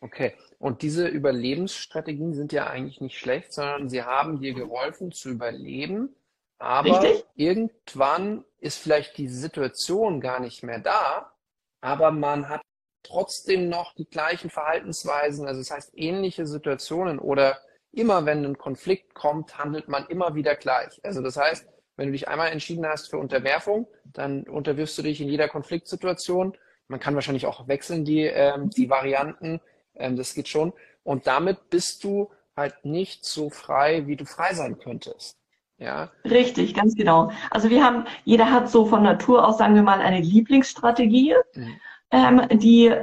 [0.01, 0.35] Okay.
[0.59, 6.15] Und diese Überlebensstrategien sind ja eigentlich nicht schlecht, sondern sie haben dir geholfen zu überleben.
[6.59, 7.25] Aber Richtig?
[7.37, 11.33] irgendwann ist vielleicht die Situation gar nicht mehr da,
[11.81, 12.63] aber man hat
[13.03, 17.59] trotzdem noch die gleichen Verhaltensweisen, also das heißt ähnliche Situationen oder
[17.93, 21.01] immer wenn ein Konflikt kommt, handelt man immer wieder gleich.
[21.05, 25.21] Also das heißt, wenn du dich einmal entschieden hast für Unterwerfung, dann unterwirfst du dich
[25.21, 26.57] in jeder Konfliktsituation.
[26.87, 29.61] Man kann wahrscheinlich auch wechseln die, ähm, die Varianten.
[29.95, 30.73] Ähm, das geht schon.
[31.03, 35.38] Und damit bist du halt nicht so frei, wie du frei sein könntest.
[35.79, 36.11] Ja.
[36.25, 37.31] Richtig, ganz genau.
[37.51, 41.77] Also wir haben, jeder hat so von Natur aus, sagen wir mal, eine Lieblingsstrategie, mhm.
[42.11, 42.95] ähm, die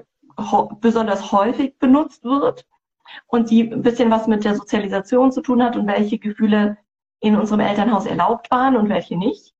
[0.81, 2.65] besonders häufig benutzt wird
[3.27, 6.77] und die ein bisschen was mit der Sozialisation zu tun hat und welche Gefühle
[7.21, 9.53] in unserem Elternhaus erlaubt waren und welche nicht.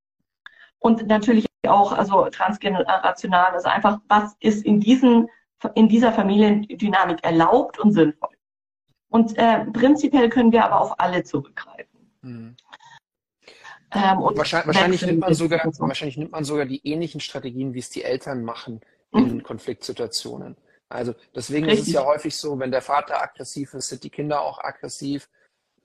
[0.80, 5.30] Und natürlich auch, also transgenerational, also einfach, was ist in diesen,
[5.74, 8.30] in dieser Familiendynamik erlaubt und sinnvoll.
[9.10, 12.12] Und äh, prinzipiell können wir aber auf alle zurückgreifen.
[12.22, 12.56] Mhm.
[13.96, 17.90] Ähm, wahrscheinlich, wahrscheinlich, nimmt man sogar, wahrscheinlich nimmt man sogar die ähnlichen Strategien, wie es
[17.90, 18.82] die Eltern machen
[19.14, 19.44] in mhm.
[19.44, 20.58] Konfliktsituationen.
[20.90, 21.82] Also deswegen Richtig.
[21.82, 25.30] ist es ja häufig so, wenn der Vater aggressiv ist, sind die Kinder auch aggressiv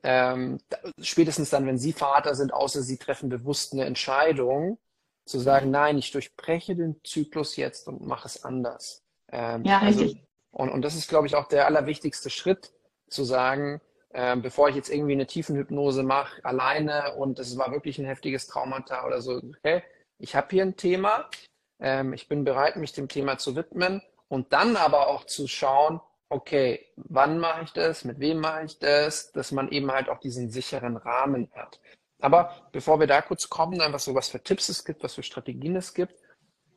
[0.03, 0.59] ähm,
[1.01, 4.79] spätestens dann, wenn Sie Vater sind, außer Sie treffen bewusst eine Entscheidung,
[5.27, 9.03] zu sagen, nein, ich durchbreche den Zyklus jetzt und mache es anders.
[9.31, 10.27] Ähm, ja, also, richtig.
[10.51, 12.73] Und, und das ist, glaube ich, auch der allerwichtigste Schritt,
[13.09, 13.81] zu sagen,
[14.13, 18.47] ähm, bevor ich jetzt irgendwie eine Tiefenhypnose mache, alleine und es war wirklich ein heftiges
[18.47, 19.83] Traumata oder so, okay,
[20.19, 21.29] ich habe hier ein Thema,
[21.79, 26.01] ähm, ich bin bereit, mich dem Thema zu widmen und dann aber auch zu schauen,
[26.29, 30.19] okay, wann mache ich das, mit wem mache ich das, dass man eben halt auch
[30.19, 31.81] diesen sicheren Rahmen hat.
[32.21, 35.23] Aber bevor wir da kurz kommen, einfach so was für Tipps es gibt, was für
[35.23, 36.15] Strategien es gibt,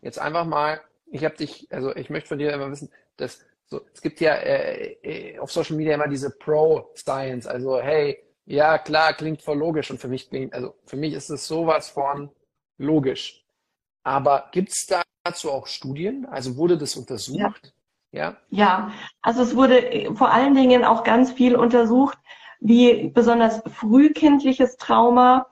[0.02, 3.82] jetzt einfach mal, ich habe dich, also ich möchte von dir immer wissen, dass so,
[3.92, 9.14] es gibt ja äh, äh, auf Social Media immer diese Pro-Science, also hey, ja klar,
[9.14, 12.30] klingt voll logisch und für mich klingt, also für mich ist es sowas von
[12.78, 13.44] logisch.
[14.04, 14.86] Aber gibt es
[15.24, 16.26] dazu auch Studien?
[16.26, 17.74] Also wurde das untersucht?
[18.12, 18.12] Ja.
[18.12, 18.38] Ja?
[18.50, 18.92] Ja,
[19.24, 22.18] also es wurde äh, vor allen Dingen auch ganz viel untersucht,
[22.60, 25.48] wie besonders frühkindliches Trauma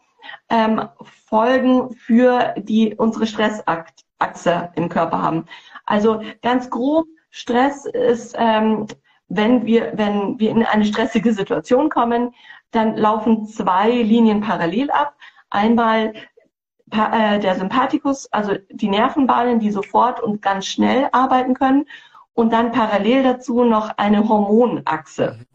[0.50, 0.88] ähm,
[1.26, 5.46] Folgen für die unsere Stressachse im Körper haben.
[5.86, 8.88] Also ganz grob, Stress ist ähm,
[9.34, 12.36] wenn wir, wenn wir in eine stressige Situation kommen,
[12.72, 15.15] dann laufen zwei Linien parallel ab.
[15.50, 16.13] Einmal
[16.91, 21.86] äh, der Sympathikus, also die Nervenbahnen, die sofort und ganz schnell arbeiten können.
[22.34, 25.46] Und dann parallel dazu noch eine Hormonachse.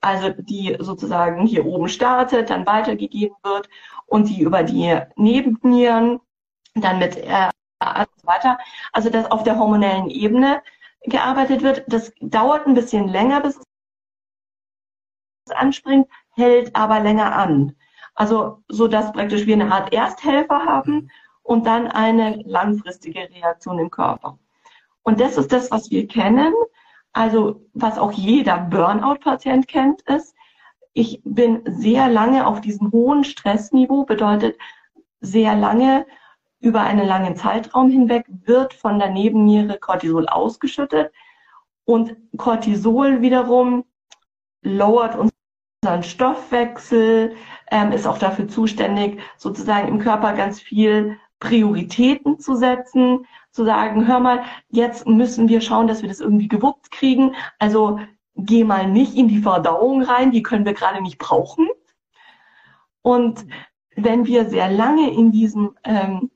[0.00, 3.68] Also die sozusagen hier oben startet, dann weitergegeben wird
[4.06, 6.20] und die über die Nebennieren
[6.74, 7.48] dann mit äh,
[7.80, 8.58] und so weiter.
[8.92, 10.62] Also dass auf der hormonellen Ebene
[11.02, 11.84] gearbeitet wird.
[11.88, 13.58] Das dauert ein bisschen länger, bis
[15.46, 17.74] es anspringt, hält aber länger an.
[18.14, 21.10] Also so dass praktisch wir eine Art Ersthelfer haben
[21.42, 24.38] und dann eine langfristige Reaktion im Körper.
[25.02, 26.52] Und das ist das, was wir kennen.
[27.12, 30.34] Also was auch jeder Burnout-Patient kennt, ist,
[30.92, 34.58] ich bin sehr lange auf diesem hohen Stressniveau, bedeutet
[35.20, 36.06] sehr lange
[36.60, 41.12] über einen langen Zeitraum hinweg wird von der Nebenniere Cortisol ausgeschüttet
[41.84, 43.84] und Cortisol wiederum
[44.62, 47.34] lowert unseren Stoffwechsel,
[47.70, 54.06] ähm, ist auch dafür zuständig, sozusagen im Körper ganz viel Prioritäten zu setzen, zu sagen,
[54.06, 57.34] hör mal, jetzt müssen wir schauen, dass wir das irgendwie gewuppt kriegen.
[57.58, 57.98] Also
[58.34, 61.68] geh mal nicht in die Verdauung rein, die können wir gerade nicht brauchen.
[63.02, 63.46] Und
[63.96, 66.30] wenn wir sehr lange in diesem ähm,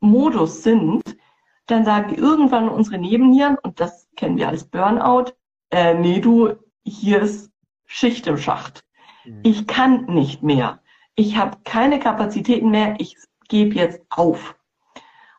[0.00, 1.02] Modus sind,
[1.66, 5.32] dann sagen irgendwann unsere Nebennieren, und das kennen wir als Burnout,
[5.70, 7.50] äh, nee, du, hier ist
[7.86, 8.84] Schicht im Schacht.
[9.24, 9.40] Mhm.
[9.42, 10.80] Ich kann nicht mehr.
[11.14, 12.94] Ich habe keine Kapazitäten mehr.
[12.98, 13.16] Ich
[13.48, 14.56] gebe jetzt auf.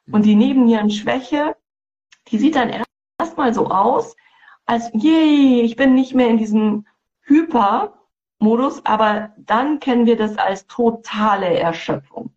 [0.06, 0.13] Mhm.
[0.13, 1.56] Und die Nebennierenschwäche,
[2.28, 2.84] die sieht dann
[3.17, 4.15] erstmal so aus,
[4.65, 6.86] als, yay, ich bin nicht mehr in diesem
[7.22, 12.32] Hyper-Modus, aber dann kennen wir das als totale Erschöpfung.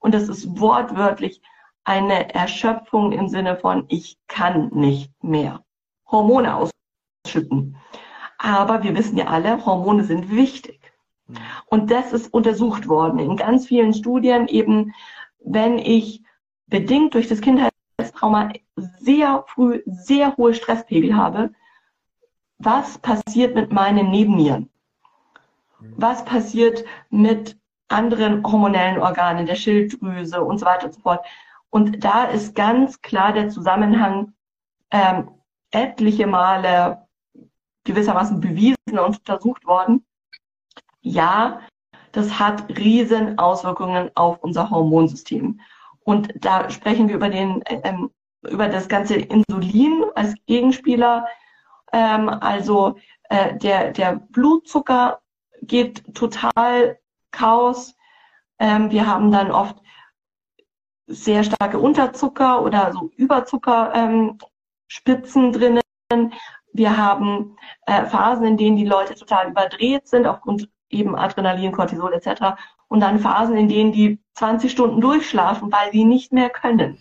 [0.00, 1.40] Und das ist wortwörtlich
[1.84, 5.64] eine Erschöpfung im Sinne von, ich kann nicht mehr
[6.10, 6.68] Hormone
[7.26, 7.76] ausschütten.
[8.38, 10.80] Aber wir wissen ja alle, Hormone sind wichtig.
[11.26, 11.36] Mhm.
[11.66, 14.94] Und das ist untersucht worden in ganz vielen Studien eben,
[15.44, 16.22] wenn ich
[16.66, 21.52] bedingt durch das Kindheitstrauma sehr früh sehr hohe Stresspegel habe,
[22.58, 24.70] was passiert mit meinen Nebennieren?
[25.80, 25.94] Mhm.
[25.96, 27.59] Was passiert mit
[27.90, 31.24] anderen hormonellen Organen, der Schilddrüse und so weiter und so fort.
[31.70, 34.32] Und da ist ganz klar der Zusammenhang
[34.90, 35.30] ähm,
[35.70, 37.06] etliche Male
[37.84, 40.04] gewissermaßen bewiesen und untersucht worden.
[41.00, 41.60] Ja,
[42.12, 45.60] das hat riesen Auswirkungen auf unser Hormonsystem.
[46.04, 48.10] Und da sprechen wir über den, ähm,
[48.42, 51.26] über das ganze Insulin als Gegenspieler.
[51.92, 52.96] Ähm, also
[53.28, 55.20] äh, der, der Blutzucker
[55.62, 56.98] geht total
[57.30, 57.94] Chaos.
[58.58, 59.76] Ähm, wir haben dann oft
[61.06, 65.82] sehr starke Unterzucker oder so Überzuckerspitzen ähm, drinnen.
[66.72, 72.12] Wir haben äh, Phasen, in denen die Leute total überdreht sind aufgrund eben Adrenalin, Cortisol
[72.12, 72.60] etc.
[72.88, 76.98] Und dann Phasen, in denen die 20 Stunden durchschlafen, weil sie nicht mehr können.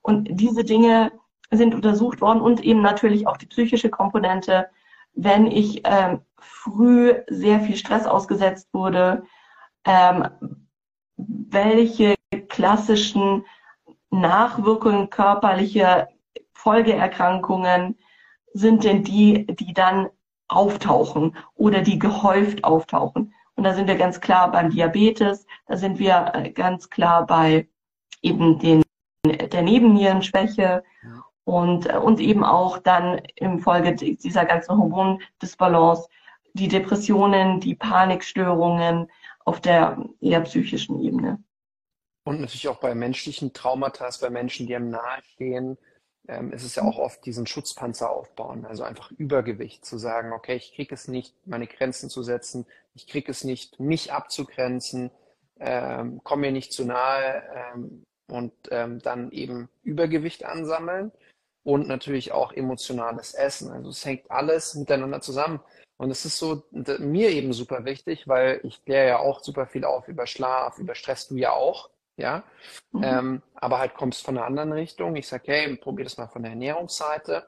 [0.00, 1.12] Und diese Dinge
[1.50, 4.68] sind untersucht worden und eben natürlich auch die psychische Komponente.
[5.14, 9.24] Wenn ich ähm, früh sehr viel Stress ausgesetzt wurde,
[9.84, 10.28] ähm,
[11.16, 12.14] welche
[12.48, 13.44] klassischen
[14.10, 16.08] Nachwirkungen körperlicher
[16.52, 17.98] Folgeerkrankungen
[18.52, 20.08] sind denn die, die dann
[20.48, 23.34] auftauchen oder die gehäuft auftauchen.
[23.54, 27.68] Und da sind wir ganz klar beim Diabetes, da sind wir äh, ganz klar bei
[28.20, 28.82] eben den,
[29.24, 30.84] der Nebennierenschwäche
[31.44, 36.08] und, äh, und eben auch dann im Folge dieser ganzen Hormondisbalance
[36.54, 39.10] die Depressionen, die Panikstörungen,
[39.44, 41.42] auf der eher psychischen Ebene.
[42.24, 45.76] Und natürlich auch bei menschlichen Traumata, bei Menschen, die einem nahestehen,
[46.28, 50.54] ähm, ist es ja auch oft diesen Schutzpanzer aufbauen, also einfach Übergewicht, zu sagen, okay,
[50.54, 55.10] ich kriege es nicht, meine Grenzen zu setzen, ich kriege es nicht, mich abzugrenzen,
[55.58, 61.10] ähm, komme mir nicht zu nahe ähm, und ähm, dann eben Übergewicht ansammeln
[61.64, 63.70] und natürlich auch emotionales Essen.
[63.70, 65.60] Also es hängt alles miteinander zusammen.
[66.02, 66.64] Und es ist so
[66.98, 70.96] mir eben super wichtig, weil ich kläre ja auch super viel auf über Schlaf, über
[70.96, 72.42] Stress, du ja auch, ja.
[72.90, 73.04] Mhm.
[73.04, 75.14] Ähm, aber halt kommst von einer anderen Richtung.
[75.14, 77.46] Ich sage, hey, probier das mal von der Ernährungsseite.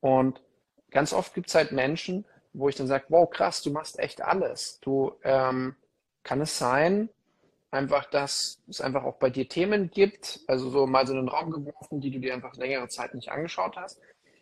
[0.00, 0.42] Und
[0.90, 4.20] ganz oft gibt es halt Menschen, wo ich dann sage, wow, krass, du machst echt
[4.20, 4.80] alles.
[4.82, 5.74] Du, ähm,
[6.24, 7.08] kann es sein,
[7.70, 11.28] einfach, dass es einfach auch bei dir Themen gibt, also so mal so in den
[11.28, 13.98] Raum geworfen, die du dir einfach längere Zeit nicht angeschaut hast.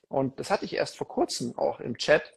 [0.09, 2.33] Und das hatte ich erst vor kurzem auch im Chat,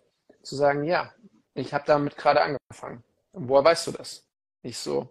[0.45, 1.13] zu sagen, ja,
[1.53, 3.03] ich habe damit gerade angefangen.
[3.31, 4.27] Und woher weißt du das?
[4.61, 5.09] Ich so,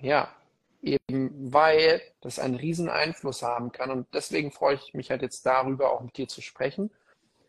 [0.00, 0.34] ja,
[0.82, 3.90] eben weil das einen riesen Einfluss haben kann.
[3.90, 6.90] Und deswegen freue ich mich halt jetzt darüber, auch mit dir zu sprechen,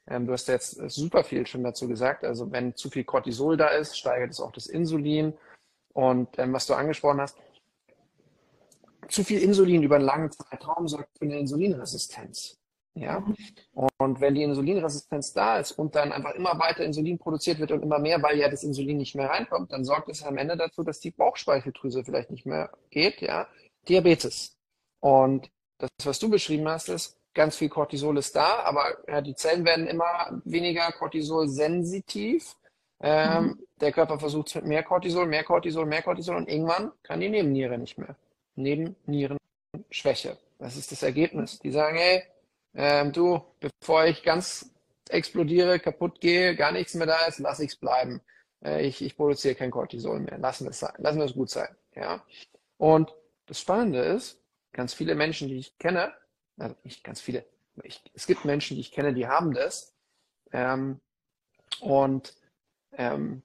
[0.07, 2.25] Ähm, du hast jetzt super viel schon dazu gesagt.
[2.25, 5.33] Also wenn zu viel Cortisol da ist, steigert es auch das Insulin.
[5.93, 7.37] Und ähm, was du angesprochen hast,
[9.09, 12.55] zu viel Insulin über einen langen Zeitraum sorgt für eine Insulinresistenz.
[12.95, 13.25] Ja?
[13.97, 17.81] Und wenn die Insulinresistenz da ist und dann einfach immer weiter Insulin produziert wird und
[17.81, 20.83] immer mehr, weil ja das Insulin nicht mehr reinkommt, dann sorgt es am Ende dazu,
[20.83, 23.47] dass die Bauchspeicheldrüse vielleicht nicht mehr geht, ja.
[23.87, 24.57] Diabetes.
[24.99, 29.35] Und das, was du beschrieben hast, ist, ganz viel Cortisol ist da, aber ja, die
[29.35, 32.55] Zellen werden immer weniger Cortisol sensitiv.
[33.01, 33.59] Ähm, mhm.
[33.81, 37.29] Der Körper versucht es mit mehr Cortisol, mehr Cortisol, mehr Cortisol und irgendwann kann die
[37.29, 38.15] Nebenniere nicht mehr.
[38.55, 40.37] Nebennierenschwäche.
[40.59, 41.59] Das ist das Ergebnis.
[41.59, 42.23] Die sagen, hey,
[42.75, 44.71] ähm, du, bevor ich ganz
[45.09, 48.21] explodiere, kaputt gehe, gar nichts mehr da ist, lass ich's bleiben.
[48.63, 50.37] Äh, ich, ich produziere kein Cortisol mehr.
[50.37, 50.93] Lassen wir es sein.
[50.97, 51.75] Lassen wir es gut sein.
[51.95, 52.23] Ja.
[52.77, 53.13] Und
[53.45, 56.13] das Spannende ist, ganz viele Menschen, die ich kenne,
[56.57, 57.45] also nicht ganz viele,
[57.83, 59.93] ich, es gibt Menschen, die ich kenne, die haben das.
[60.51, 60.99] Ähm,
[61.81, 62.35] und
[62.97, 63.43] ähm,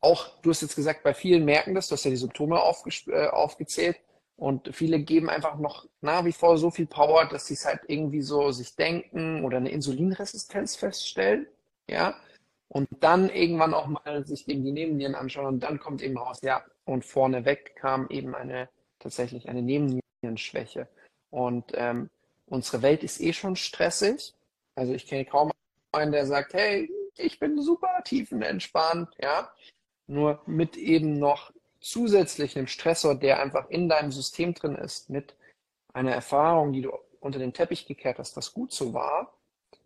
[0.00, 3.26] auch, du hast jetzt gesagt, bei vielen merken das, du hast ja die Symptome äh,
[3.28, 3.98] aufgezählt.
[4.36, 7.80] Und viele geben einfach noch nach wie vor so viel Power, dass sie es halt
[7.86, 11.46] irgendwie so sich denken oder eine Insulinresistenz feststellen.
[11.88, 12.16] Ja.
[12.68, 16.40] Und dann irgendwann auch mal sich eben die Nebennieren anschauen und dann kommt eben raus,
[16.42, 18.68] ja, und vorneweg kam eben eine
[18.98, 20.88] tatsächlich eine Nebennierenschwäche.
[21.30, 22.08] Und ähm,
[22.46, 24.34] unsere Welt ist eh schon stressig.
[24.74, 25.50] Also ich kenne kaum
[25.92, 29.52] einen, der sagt, hey, ich bin super tiefenentspannt, ja.
[30.06, 35.34] Nur mit eben noch zusätzlichem Stressor, der einfach in deinem System drin ist, mit
[35.92, 39.34] einer Erfahrung, die du unter den Teppich gekehrt hast, was gut so war.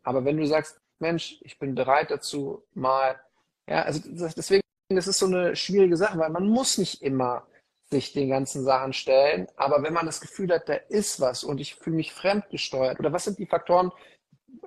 [0.02, 3.20] Aber wenn du sagst, Mensch, ich bin bereit dazu, mal,
[3.68, 7.46] ja, also deswegen, das ist so eine schwierige Sache, weil man muss nicht immer
[7.90, 9.48] sich den ganzen Sachen stellen.
[9.56, 13.12] Aber wenn man das Gefühl hat, da ist was und ich fühle mich fremdgesteuert, oder
[13.12, 13.92] was sind die Faktoren?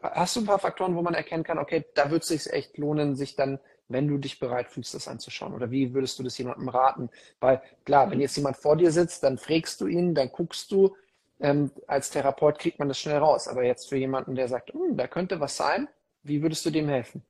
[0.02, 2.78] Hast du ein paar Faktoren, wo man erkennen kann, okay, da wird es sich echt
[2.78, 5.54] lohnen, sich dann wenn du dich bereit fühlst, das anzuschauen?
[5.54, 7.10] Oder wie würdest du das jemandem raten?
[7.40, 10.96] Weil klar, wenn jetzt jemand vor dir sitzt, dann fragst du ihn, dann guckst du.
[11.42, 13.48] Ähm, als Therapeut kriegt man das schnell raus.
[13.48, 15.88] Aber jetzt für jemanden, der sagt, hm, da könnte was sein,
[16.24, 17.24] wie würdest du dem helfen?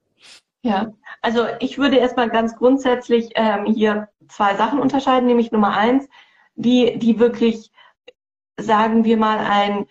[0.62, 0.92] Ja,
[1.22, 6.10] also ich würde erstmal ganz grundsätzlich ähm, hier zwei Sachen unterscheiden, nämlich Nummer eins,
[6.56, 7.72] die, die wirklich,
[8.58, 9.86] sagen wir mal, ein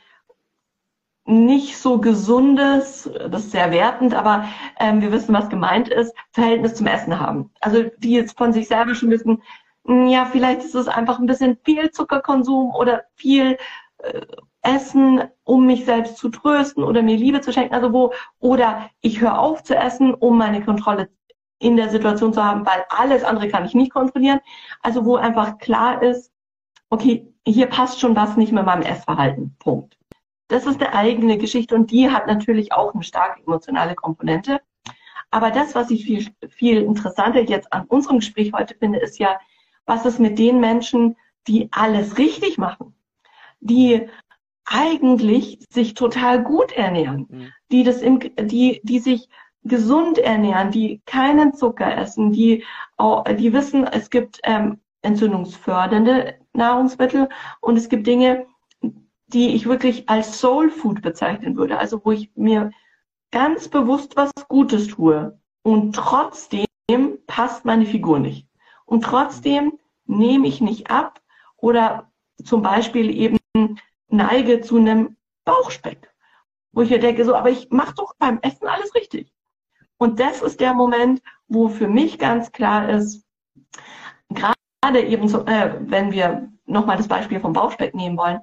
[1.28, 4.46] nicht so gesundes, das ist sehr wertend, aber
[4.80, 7.50] ähm, wir wissen, was gemeint ist, Verhältnis zum Essen haben.
[7.60, 9.42] Also die jetzt von sich selber schon wissen,
[9.84, 13.58] hm, ja, vielleicht ist es einfach ein bisschen viel Zuckerkonsum oder viel
[13.98, 14.22] äh,
[14.62, 17.74] Essen, um mich selbst zu trösten oder mir Liebe zu schenken.
[17.74, 21.10] Also wo, oder ich höre auf zu essen, um meine Kontrolle
[21.58, 24.40] in der Situation zu haben, weil alles andere kann ich nicht kontrollieren.
[24.80, 26.32] Also wo einfach klar ist,
[26.88, 29.56] okay, hier passt schon was nicht mit meinem Essverhalten.
[29.58, 29.97] Punkt.
[30.48, 34.60] Das ist eine eigene Geschichte und die hat natürlich auch eine starke emotionale Komponente.
[35.30, 39.38] Aber das, was ich viel, viel interessanter jetzt an unserem Gespräch heute finde, ist ja,
[39.84, 42.94] was ist mit den Menschen, die alles richtig machen,
[43.60, 44.08] die
[44.64, 47.52] eigentlich sich total gut ernähren, mhm.
[47.70, 49.28] die das im, die, die sich
[49.64, 52.64] gesund ernähren, die keinen Zucker essen, die,
[53.38, 57.28] die wissen, es gibt ähm, entzündungsfördernde Nahrungsmittel
[57.60, 58.46] und es gibt Dinge,
[59.28, 61.78] die ich wirklich als Soul Food bezeichnen würde.
[61.78, 62.70] Also wo ich mir
[63.30, 65.38] ganz bewusst was Gutes tue.
[65.62, 66.66] Und trotzdem
[67.26, 68.48] passt meine Figur nicht.
[68.86, 71.20] Und trotzdem nehme ich nicht ab
[71.56, 72.10] oder
[72.42, 73.38] zum Beispiel eben
[74.08, 76.10] neige zu einem Bauchspeck.
[76.72, 79.32] Wo ich mir denke, so, aber ich mache doch beim Essen alles richtig.
[79.98, 83.24] Und das ist der Moment, wo für mich ganz klar ist,
[84.30, 88.40] gerade eben, so, äh, wenn wir nochmal das Beispiel vom Bauchspeck nehmen wollen,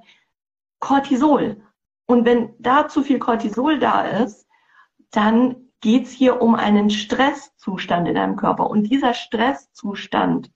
[0.80, 1.62] Cortisol.
[2.06, 4.46] Und wenn da zu viel Cortisol da ist,
[5.10, 8.68] dann geht es hier um einen Stresszustand in deinem Körper.
[8.70, 10.50] Und dieser Stresszustand,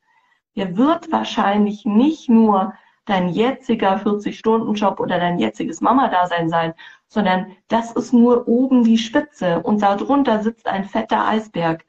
[0.57, 6.75] der wird wahrscheinlich nicht nur dein jetziger 40-Stunden-Job oder dein jetziges Mama-Dasein sein,
[7.09, 11.85] sondern das ist nur oben die Spitze und darunter sitzt ein fetter Eisberg.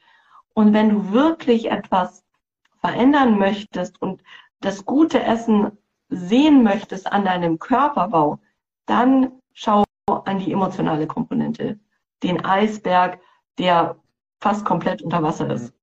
[0.54, 2.24] Und wenn du wirklich etwas
[2.80, 4.24] verändern möchtest und
[4.62, 5.78] das gute Essen
[6.12, 8.40] sehen möchtest an deinem Körperbau,
[8.86, 11.80] dann schau an die emotionale Komponente,
[12.22, 13.20] den Eisberg,
[13.58, 13.98] der
[14.42, 15.74] fast komplett unter Wasser ist.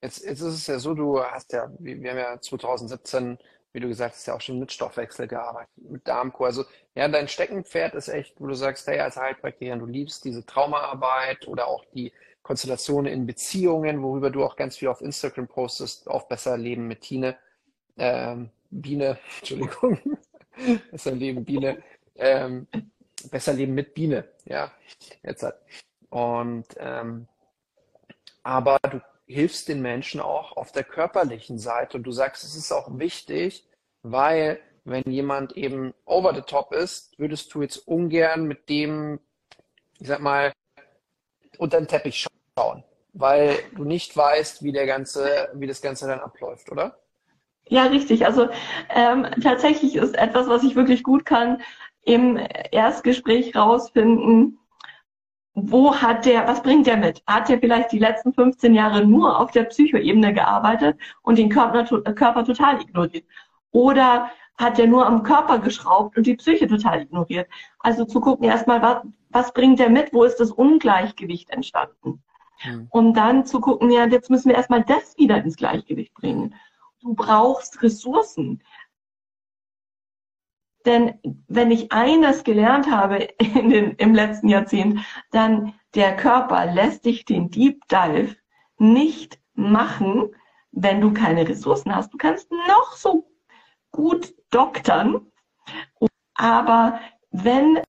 [0.00, 3.38] Jetzt, jetzt ist es ja so, du hast ja, wir haben ja 2017,
[3.72, 6.46] wie du gesagt hast, ja auch schon mit Stoffwechsel gearbeitet, mit Darmkur.
[6.46, 10.46] Also ja, dein Steckenpferd ist echt, wo du sagst, hey, als Heilpraktikerin, du liebst diese
[10.46, 16.08] Traumaarbeit oder auch die Konstellation in Beziehungen, worüber du auch ganz viel auf Instagram postest,
[16.08, 17.36] auf Besser Leben mit Tine.
[17.98, 19.98] Ähm, Biene, Entschuldigung,
[20.90, 21.82] besser leben Biene,
[22.16, 22.66] ähm,
[23.30, 24.72] besser leben mit Biene, ja,
[25.22, 25.60] jetzt hat.
[26.10, 27.26] Und ähm,
[28.42, 32.72] aber du hilfst den Menschen auch auf der körperlichen Seite und du sagst, es ist
[32.72, 33.64] auch wichtig,
[34.02, 39.20] weil wenn jemand eben over the top ist, würdest du jetzt ungern mit dem,
[39.98, 40.52] ich sag mal,
[41.58, 42.26] unter den Teppich
[42.58, 46.98] schauen, weil du nicht weißt, wie der ganze, wie das Ganze dann abläuft, oder?
[47.68, 48.26] Ja, richtig.
[48.26, 48.48] Also
[48.88, 51.62] ähm, tatsächlich ist etwas, was ich wirklich gut kann,
[52.02, 52.38] im
[52.72, 54.58] Erstgespräch rausfinden,
[55.54, 57.22] wo hat der, was bringt der mit?
[57.26, 61.84] Hat der vielleicht die letzten 15 Jahre nur auf der Psychoebene gearbeitet und den Körper,
[62.14, 63.24] Körper total ignoriert?
[63.72, 67.48] Oder hat der nur am Körper geschraubt und die Psyche total ignoriert?
[67.80, 70.12] Also zu gucken erstmal, was, was bringt der mit?
[70.12, 72.22] Wo ist das Ungleichgewicht entstanden?
[72.64, 72.86] Mhm.
[72.90, 76.54] Und dann zu gucken, ja, jetzt müssen wir erstmal das wieder ins Gleichgewicht bringen.
[77.02, 78.62] Du brauchst Ressourcen.
[80.86, 87.24] Denn wenn ich eines gelernt habe den, im letzten Jahrzehnt, dann der Körper lässt dich
[87.24, 88.36] den Deep Dive
[88.78, 90.34] nicht machen,
[90.72, 92.12] wenn du keine Ressourcen hast.
[92.12, 93.30] Du kannst noch so
[93.90, 95.30] gut doktern,
[96.34, 97.80] aber wenn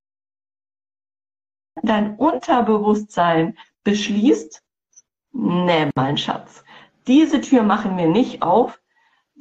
[1.83, 4.61] dein Unterbewusstsein beschließt,
[5.31, 6.63] nee, mein Schatz,
[7.07, 8.80] diese Tür machen wir nicht auf,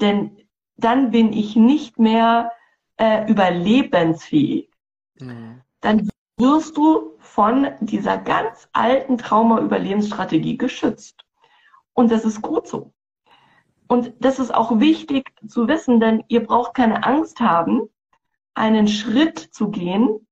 [0.01, 0.37] denn
[0.77, 2.53] dann bin ich nicht mehr
[2.97, 4.71] äh, überlebensfähig.
[5.19, 5.63] Mhm.
[5.81, 11.25] Dann wirst du von dieser ganz alten Trauma-Überlebensstrategie geschützt.
[11.93, 12.93] Und das ist gut so.
[13.89, 17.89] Und das ist auch wichtig zu wissen, denn ihr braucht keine Angst haben,
[18.55, 20.27] einen Schritt zu gehen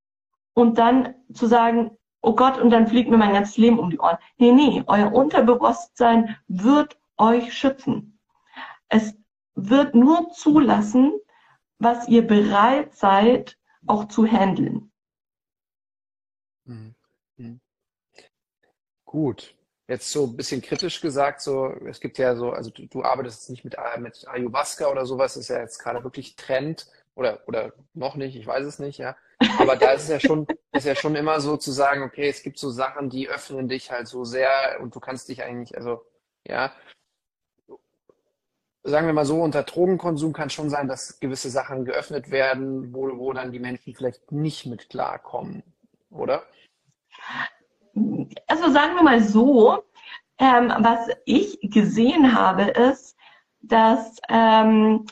[0.53, 1.91] und dann zu sagen,
[2.21, 4.17] oh Gott, und dann fliegt mir mein ganzes Leben um die Ohren.
[4.37, 8.19] Nee, nee, euer Unterbewusstsein wird euch schützen.
[8.87, 9.15] Es
[9.67, 11.11] wird nur zulassen,
[11.79, 13.57] was ihr bereit seid,
[13.87, 14.91] auch zu handeln.
[16.65, 16.95] Mhm.
[17.37, 17.59] Mhm.
[19.05, 19.55] Gut.
[19.87, 23.49] Jetzt so ein bisschen kritisch gesagt, so, es gibt ja so, also du, du arbeitest
[23.49, 26.85] nicht mit, mit Ayahuasca oder sowas, ist ja jetzt gerade wirklich Trend
[27.15, 29.15] oder, oder noch nicht, ich weiß es nicht, ja.
[29.57, 32.43] Aber da ist es ja schon, ist ja schon immer so zu sagen, okay, es
[32.43, 36.05] gibt so Sachen, die öffnen dich halt so sehr und du kannst dich eigentlich, also,
[36.47, 36.71] ja,
[38.89, 43.17] sagen wir mal so, unter Drogenkonsum kann schon sein, dass gewisse Sachen geöffnet werden, wo,
[43.17, 45.63] wo dann die Menschen vielleicht nicht mit klarkommen,
[46.09, 46.43] oder?
[48.47, 49.83] Also sagen wir mal so,
[50.37, 53.17] ähm, was ich gesehen habe, ist,
[53.61, 55.05] dass ähm,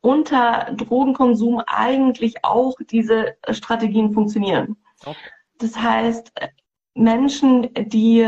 [0.00, 4.76] unter Drogenkonsum eigentlich auch diese Strategien funktionieren.
[5.04, 5.30] Okay.
[5.58, 6.32] Das heißt,
[6.94, 8.26] Menschen, die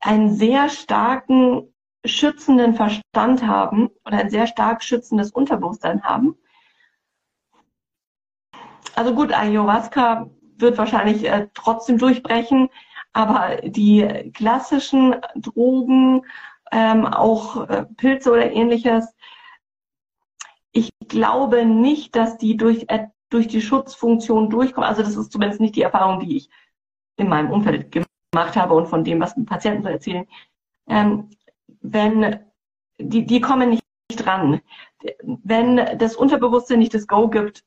[0.00, 1.72] einen sehr starken
[2.04, 6.36] schützenden Verstand haben oder ein sehr stark schützendes Unterbewusstsein haben.
[8.94, 12.68] Also gut, Ayahuasca wird wahrscheinlich äh, trotzdem durchbrechen,
[13.12, 16.24] aber die klassischen Drogen,
[16.72, 19.14] ähm, auch äh, Pilze oder ähnliches,
[20.72, 24.88] ich glaube nicht, dass die durch, äh, durch die Schutzfunktion durchkommen.
[24.88, 26.50] Also das ist zumindest nicht die Erfahrung, die ich
[27.16, 30.26] in meinem Umfeld gemacht habe und von dem, was Patienten so erzählen.
[30.88, 31.30] Ähm,
[31.80, 32.40] wenn
[32.98, 33.82] die, die kommen nicht
[34.16, 34.60] dran.
[35.22, 37.64] Wenn das Unterbewusstsein nicht das Go gibt,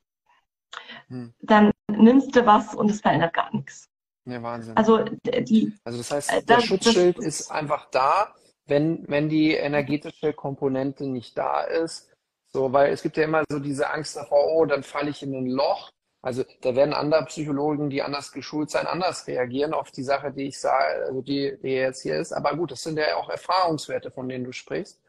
[1.08, 1.34] hm.
[1.42, 3.90] dann nimmst du was und es verändert gar nichts.
[4.26, 4.78] Ja, Wahnsinn.
[4.78, 8.36] Also, die, also das heißt, äh, der das, Schutzschild das, ist einfach da,
[8.66, 12.10] wenn, wenn die energetische Komponente nicht da ist.
[12.54, 15.34] So, weil es gibt ja immer so diese Angst davor, oh, dann falle ich in
[15.34, 15.90] ein Loch.
[16.24, 20.48] Also da werden andere Psychologen, die anders geschult sein, anders reagieren auf die Sache, die
[20.48, 22.32] ich sage, also die, die jetzt hier ist.
[22.32, 25.02] Aber gut, das sind ja auch Erfahrungswerte, von denen du sprichst.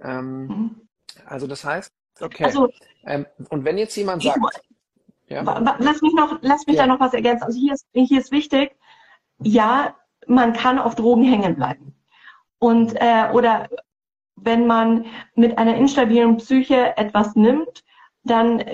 [0.00, 0.88] Ähm, mhm.
[1.26, 1.90] Also das heißt,
[2.20, 2.44] okay.
[2.44, 2.70] Also,
[3.04, 4.38] ähm, und wenn jetzt jemand sagt,
[5.26, 5.42] ja.
[5.78, 6.86] lass mich noch, lass mich ja.
[6.86, 7.44] da noch was ergänzen.
[7.44, 8.76] Also hier ist, hier ist wichtig,
[9.40, 9.96] ja,
[10.28, 11.96] man kann auf Drogen hängen bleiben.
[12.58, 13.68] Und äh, oder
[14.36, 17.84] wenn man mit einer instabilen Psyche etwas nimmt,
[18.22, 18.64] dann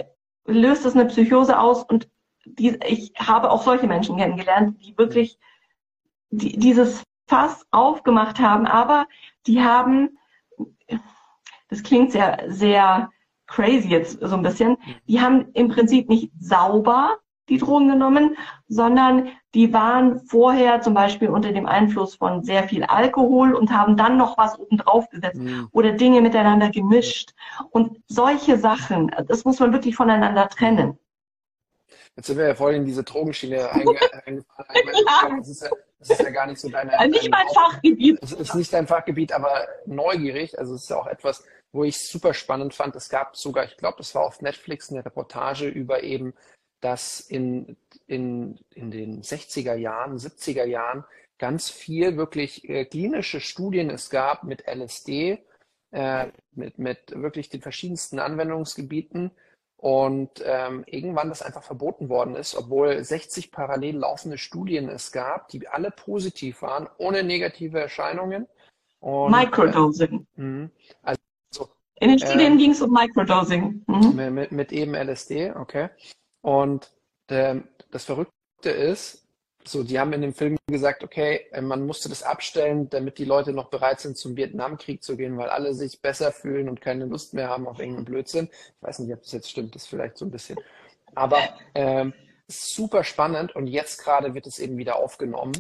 [0.51, 2.09] löst es eine Psychose aus und
[2.44, 5.38] die, ich habe auch solche Menschen kennengelernt, die wirklich
[6.30, 9.07] die, dieses Fass aufgemacht haben, aber
[9.46, 10.18] die haben,
[11.68, 13.11] das klingt sehr, sehr
[13.46, 14.76] crazy jetzt so ein bisschen,
[15.07, 17.18] die haben im Prinzip nicht sauber
[17.51, 18.36] die Drogen genommen,
[18.68, 23.96] sondern die waren vorher zum Beispiel unter dem Einfluss von sehr viel Alkohol und haben
[23.96, 25.68] dann noch was oben drauf gesetzt mhm.
[25.72, 27.34] oder Dinge miteinander gemischt.
[27.70, 30.98] Und solche Sachen, das muss man wirklich voneinander trennen.
[32.16, 34.44] Jetzt sind wir ja voll in diese Drogenschiene eingefahren.
[34.66, 35.36] ja.
[35.36, 37.09] Das, ist ja, das ist ja gar nicht so deine.
[37.09, 38.18] Nicht mein Fachgebiet.
[38.22, 40.59] Das ist nicht dein Fachgebiet, aber neugierig.
[40.59, 42.94] Also es ist ja auch etwas, wo ich super spannend fand.
[42.94, 46.34] Es gab sogar, ich glaube, das war auf Netflix eine Reportage über eben
[46.80, 47.76] dass in,
[48.06, 51.04] in, in den 60er Jahren, 70er Jahren
[51.38, 55.38] ganz viel wirklich äh, klinische Studien es gab mit LSD,
[55.90, 59.30] äh, mit, mit wirklich den verschiedensten Anwendungsgebieten
[59.76, 65.48] und ähm, irgendwann das einfach verboten worden ist, obwohl 60 parallel laufende Studien es gab,
[65.48, 68.46] die alle positiv waren, ohne negative Erscheinungen.
[69.00, 70.26] Und, Microdosing.
[70.36, 70.68] Äh,
[71.02, 73.82] also, In den Studien äh, ging es um Microdosing.
[73.86, 74.34] Mhm.
[74.34, 75.88] Mit, mit eben LSD, okay.
[76.43, 76.91] Und
[77.28, 77.57] äh,
[77.91, 79.26] das Verrückte ist,
[79.64, 83.24] so, die haben in dem Film gesagt, okay, äh, man musste das abstellen, damit die
[83.24, 87.05] Leute noch bereit sind, zum Vietnamkrieg zu gehen, weil alle sich besser fühlen und keine
[87.05, 88.49] Lust mehr haben auf irgendeinen Blödsinn.
[88.51, 90.59] Ich weiß nicht, ob das jetzt stimmt, das ist vielleicht so ein bisschen.
[91.14, 91.41] Aber
[91.74, 92.14] ähm,
[92.49, 95.53] super spannend und jetzt gerade wird es eben wieder aufgenommen.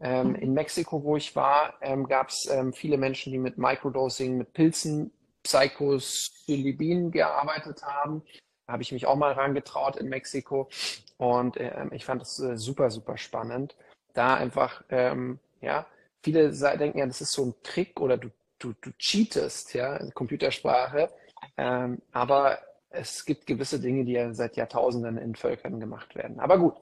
[0.00, 4.38] Ähm, in Mexiko, wo ich war, ähm, gab es ähm, viele Menschen, die mit Microdosing,
[4.38, 5.12] mit Pilzen,
[5.42, 8.22] Psilocybin gearbeitet haben.
[8.68, 10.68] Habe ich mich auch mal rangetraut in Mexiko.
[11.16, 13.76] Und ähm, ich fand das äh, super, super spannend.
[14.14, 15.86] Da einfach, ähm, ja,
[16.22, 20.12] viele denken ja, das ist so ein Trick oder du, du, du cheatest, ja, in
[20.14, 21.10] Computersprache.
[21.56, 22.58] Ähm, aber
[22.90, 26.40] es gibt gewisse Dinge, die ja seit Jahrtausenden in Völkern gemacht werden.
[26.40, 26.74] Aber gut,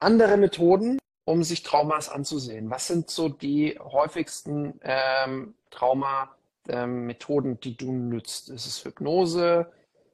[0.00, 2.70] andere Methoden, um sich Traumas anzusehen.
[2.70, 8.48] Was sind so die häufigsten ähm, Trauma-Methoden, ähm, die du nützt?
[8.48, 9.70] Ist es Hypnose?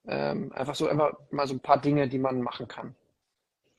[0.07, 2.95] Ähm, einfach so einfach mal so ein paar Dinge, die man machen kann.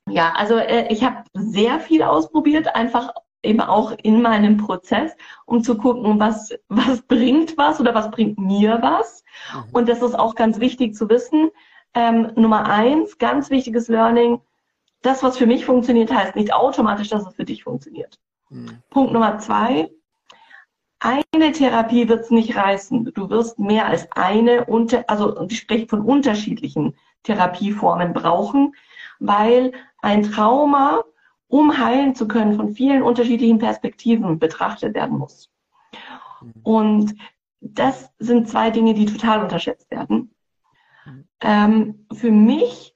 [0.09, 5.15] Ja, also äh, ich habe sehr viel ausprobiert, einfach eben auch in meinem Prozess,
[5.45, 9.23] um zu gucken, was, was bringt was oder was bringt mir was.
[9.53, 9.63] Mhm.
[9.73, 11.51] Und das ist auch ganz wichtig zu wissen.
[11.93, 14.41] Ähm, Nummer eins, ganz wichtiges Learning,
[15.01, 18.17] das, was für mich funktioniert, heißt nicht automatisch, dass es für dich funktioniert.
[18.49, 18.81] Mhm.
[18.89, 19.91] Punkt Nummer zwei,
[21.03, 23.11] eine Therapie wird es nicht reißen.
[23.13, 28.73] Du wirst mehr als eine, unter, also ich spreche von unterschiedlichen Therapieformen brauchen,
[29.19, 31.03] weil ein Trauma,
[31.47, 35.49] um heilen zu können, von vielen unterschiedlichen Perspektiven betrachtet werden muss.
[36.63, 37.15] Und
[37.59, 40.33] das sind zwei Dinge, die total unterschätzt werden.
[41.41, 42.95] Ähm, für mich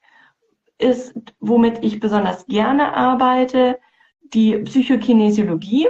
[0.78, 3.80] ist, womit ich besonders gerne arbeite,
[4.22, 5.88] die Psychokinesiologie,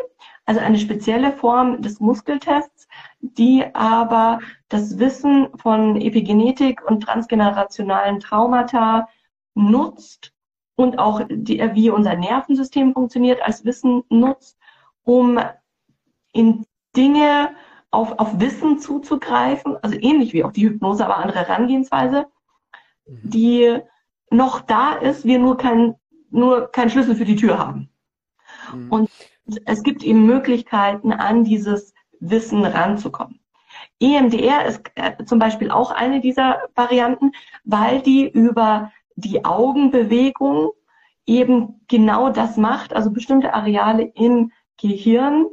[0.47, 2.87] also eine spezielle Form des Muskeltests,
[3.19, 4.39] die aber
[4.69, 9.09] das Wissen von Epigenetik und transgenerationalen Traumata
[9.53, 10.33] nutzt
[10.75, 14.57] und auch die, wie unser Nervensystem funktioniert als Wissen nutzt,
[15.03, 15.37] um
[16.31, 17.49] in Dinge
[17.91, 22.27] auf, auf Wissen zuzugreifen, also ähnlich wie auch die Hypnose, aber andere Herangehensweise,
[23.05, 23.19] mhm.
[23.23, 23.79] die
[24.29, 25.95] noch da ist, wir nur keinen
[26.29, 27.89] nur keinen Schlüssel für die Tür haben.
[28.73, 28.91] Mhm.
[28.91, 29.09] Und
[29.65, 33.39] es gibt eben Möglichkeiten, an dieses Wissen ranzukommen.
[33.99, 37.31] EMDR ist äh, zum Beispiel auch eine dieser Varianten,
[37.63, 40.71] weil die über die Augenbewegung
[41.25, 45.45] eben genau das macht, also bestimmte Areale im Gehirn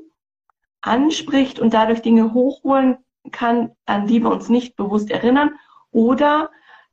[0.83, 2.99] anspricht und dadurch Dinge hochholen
[3.33, 5.59] kann, an die wir uns nicht bewusst erinnern
[5.91, 6.51] oder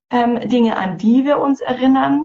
[0.09, 2.23] ähm, Dinge, an die wir uns erinnern,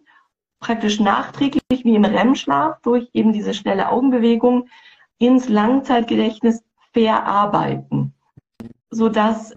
[0.61, 4.69] praktisch nachträglich wie im REM-Schlaf durch eben diese schnelle Augenbewegung
[5.19, 8.15] ins Langzeitgedächtnis verarbeiten,
[8.91, 9.55] sodass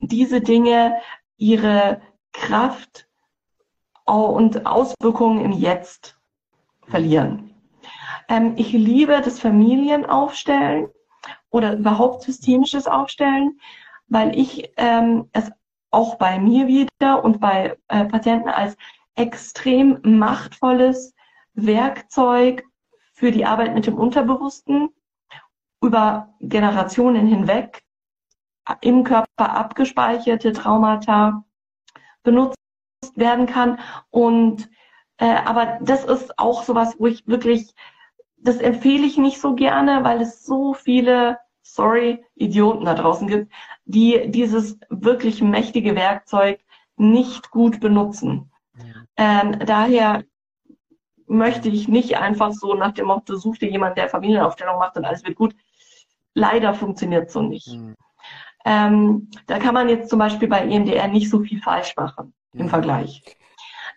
[0.00, 0.96] diese Dinge
[1.36, 2.00] ihre
[2.32, 3.08] Kraft
[4.04, 6.18] und Auswirkungen im Jetzt
[6.86, 7.54] verlieren.
[8.28, 10.88] Ähm, ich liebe das Familienaufstellen
[11.50, 13.60] oder überhaupt systemisches Aufstellen,
[14.08, 15.50] weil ich ähm, es
[15.90, 18.76] auch bei mir wieder und bei äh, Patienten als
[19.18, 21.14] extrem machtvolles
[21.54, 22.64] Werkzeug
[23.12, 24.90] für die Arbeit mit dem Unterbewussten
[25.82, 27.82] über Generationen hinweg
[28.80, 31.44] im Körper abgespeicherte Traumata
[32.22, 32.56] benutzt
[33.14, 33.80] werden kann.
[34.10, 34.68] Und
[35.18, 37.74] äh, aber das ist auch sowas, wo ich wirklich,
[38.36, 43.52] das empfehle ich nicht so gerne, weil es so viele, sorry, Idioten da draußen gibt,
[43.84, 46.60] die dieses wirklich mächtige Werkzeug
[46.96, 48.52] nicht gut benutzen.
[49.16, 50.24] Ähm, daher
[51.26, 55.04] möchte ich nicht einfach so nach dem Motto, such dir jemand, der Familienaufstellung macht und
[55.04, 55.54] alles wird gut.
[56.34, 57.68] Leider funktioniert so nicht.
[57.68, 57.94] Mhm.
[58.64, 62.66] Ähm, da kann man jetzt zum Beispiel bei EMDR nicht so viel falsch machen im
[62.66, 62.70] mhm.
[62.70, 63.22] Vergleich.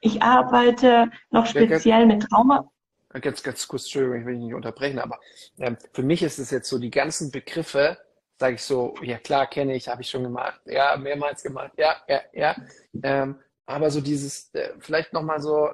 [0.01, 2.69] Ich arbeite noch speziell mit Trauma.
[3.09, 5.19] Ganz, ganz kurz, Entschuldigung, ich will dich nicht unterbrechen, aber
[5.59, 7.97] ähm, für mich ist es jetzt so, die ganzen Begriffe,
[8.39, 11.97] sage ich so, ja klar, kenne ich, habe ich schon gemacht, ja, mehrmals gemacht, ja,
[12.07, 12.55] ja, ja.
[13.03, 15.70] Ähm, aber so dieses, äh, vielleicht nochmal so,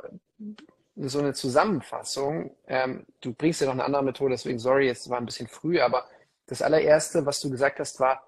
[0.96, 2.52] so eine Zusammenfassung.
[2.68, 5.80] Ähm, du bringst ja noch eine andere Methode, deswegen sorry, jetzt war ein bisschen früh,
[5.80, 6.06] aber
[6.48, 8.28] das allererste, was du gesagt hast, war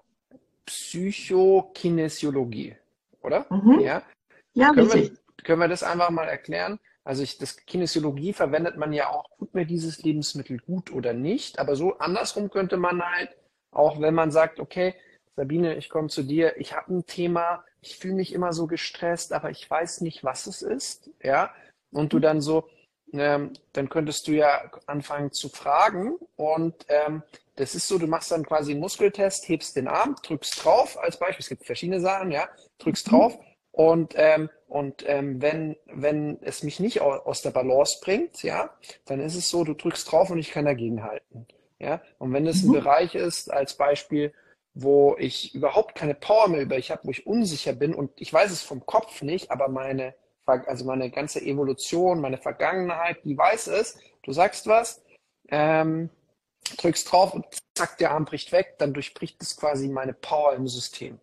[0.66, 2.76] Psychokinesiologie,
[3.22, 3.46] oder?
[3.50, 3.80] Mhm.
[3.80, 4.02] Ja.
[4.54, 5.10] Ja, können wir,
[5.44, 6.78] können wir das einfach mal erklären?
[7.04, 11.58] Also ich, das Kinesiologie verwendet man ja auch, tut mir dieses Lebensmittel gut oder nicht?
[11.58, 13.30] Aber so andersrum könnte man halt,
[13.70, 14.94] auch wenn man sagt, okay,
[15.36, 19.32] Sabine, ich komme zu dir, ich habe ein Thema, ich fühle mich immer so gestresst,
[19.32, 21.50] aber ich weiß nicht, was es ist, ja,
[21.92, 22.68] und du dann so,
[23.12, 27.22] ähm, dann könntest du ja anfangen zu fragen und ähm,
[27.56, 31.18] das ist so, du machst dann quasi einen Muskeltest, hebst den Arm, drückst drauf als
[31.18, 33.10] Beispiel, es gibt verschiedene Sachen, ja, drückst mhm.
[33.10, 33.38] drauf
[33.72, 38.70] und, ähm, und ähm, wenn, wenn es mich nicht aus der Balance bringt, ja,
[39.06, 41.46] dann ist es so, du drückst drauf und ich kann dagegen halten.
[41.78, 42.02] Ja?
[42.18, 42.74] Und wenn es ein mhm.
[42.74, 44.32] Bereich ist, als Beispiel,
[44.74, 48.32] wo ich überhaupt keine Power mehr über ich habe, wo ich unsicher bin und ich
[48.32, 50.14] weiß es vom Kopf nicht, aber meine,
[50.46, 53.98] also meine ganze Evolution, meine Vergangenheit, die weiß es.
[54.22, 55.02] Du sagst was,
[55.48, 56.10] ähm,
[56.78, 60.68] drückst drauf und zack, der Arm bricht weg, dann durchbricht es quasi meine Power im
[60.68, 61.18] System.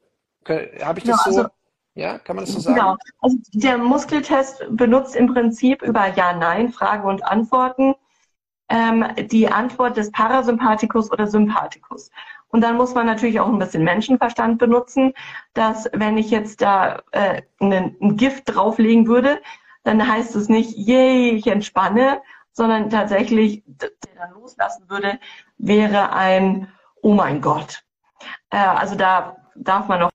[0.48, 1.38] Habe ich das ja, so?
[1.40, 1.50] Also,
[1.96, 2.76] ja, kann man das so sagen?
[2.76, 2.96] Genau.
[3.22, 7.96] Also der Muskeltest benutzt im Prinzip über Ja-Nein, Frage und Antworten
[8.70, 12.12] ähm, die Antwort des Parasympathikus oder Sympathikus.
[12.50, 15.14] Und dann muss man natürlich auch ein bisschen Menschenverstand benutzen,
[15.54, 19.42] dass wenn ich jetzt da äh, ein, Gift drauflegen würde,
[19.84, 22.22] dann heißt es nicht, yay, ich entspanne,
[22.52, 25.20] sondern tatsächlich, der dann loslassen würde,
[25.58, 26.72] wäre ein,
[27.02, 27.84] oh mein Gott.
[28.50, 30.12] Äh, also da darf man noch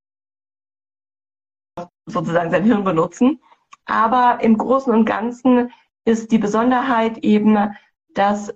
[2.06, 3.40] sozusagen sein Hirn benutzen.
[3.86, 5.72] Aber im Großen und Ganzen
[6.04, 7.76] ist die Besonderheit eben,
[8.14, 8.54] dass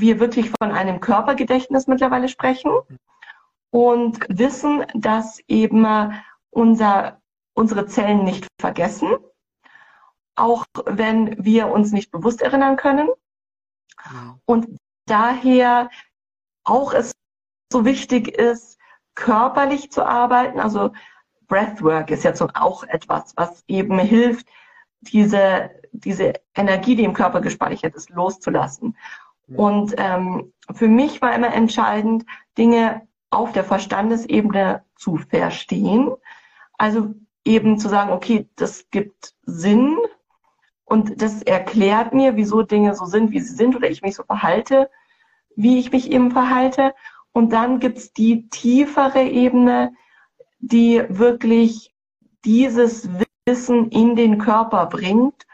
[0.00, 2.72] wir wirklich von einem Körpergedächtnis mittlerweile sprechen
[3.70, 5.86] und wissen, dass eben
[6.50, 7.20] unser,
[7.54, 9.16] unsere Zellen nicht vergessen,
[10.36, 13.08] auch wenn wir uns nicht bewusst erinnern können.
[14.44, 15.90] Und daher
[16.64, 17.12] auch es
[17.72, 18.78] so wichtig ist,
[19.14, 20.60] körperlich zu arbeiten.
[20.60, 20.92] Also
[21.46, 24.46] Breathwork ist jetzt auch etwas, was eben hilft,
[25.00, 28.96] diese, diese Energie, die im Körper gespeichert ist, loszulassen.
[29.48, 32.24] Und ähm, für mich war immer entscheidend,
[32.56, 36.12] Dinge auf der Verstandesebene zu verstehen.
[36.78, 37.14] Also
[37.44, 39.98] eben zu sagen, okay, das gibt Sinn
[40.84, 44.22] und das erklärt mir, wieso Dinge so sind, wie sie sind oder ich mich so
[44.22, 44.90] verhalte,
[45.56, 46.94] wie ich mich eben verhalte.
[47.32, 49.92] Und dann gibt's die tiefere Ebene,
[50.58, 51.94] die wirklich
[52.44, 53.08] dieses
[53.46, 55.46] Wissen in den Körper bringt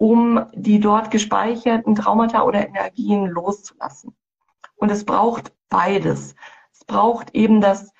[0.00, 4.16] um die dort gespeicherten Traumata oder Energien loszulassen.
[4.76, 6.34] Und es braucht beides.
[6.72, 7.92] Es braucht eben das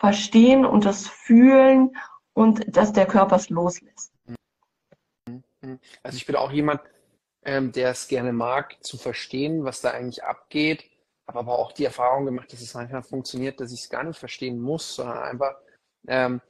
[0.00, 1.96] Verstehen und das Fühlen
[2.32, 4.12] und dass der Körper es loslässt.
[6.02, 6.80] Also ich bin auch jemand,
[7.44, 10.90] ähm, der es gerne mag, zu verstehen, was da eigentlich abgeht,
[11.28, 14.18] habe aber auch die Erfahrung gemacht, dass es manchmal funktioniert, dass ich es gar nicht
[14.18, 15.54] verstehen muss, sondern einfach,
[16.08, 16.40] ähm,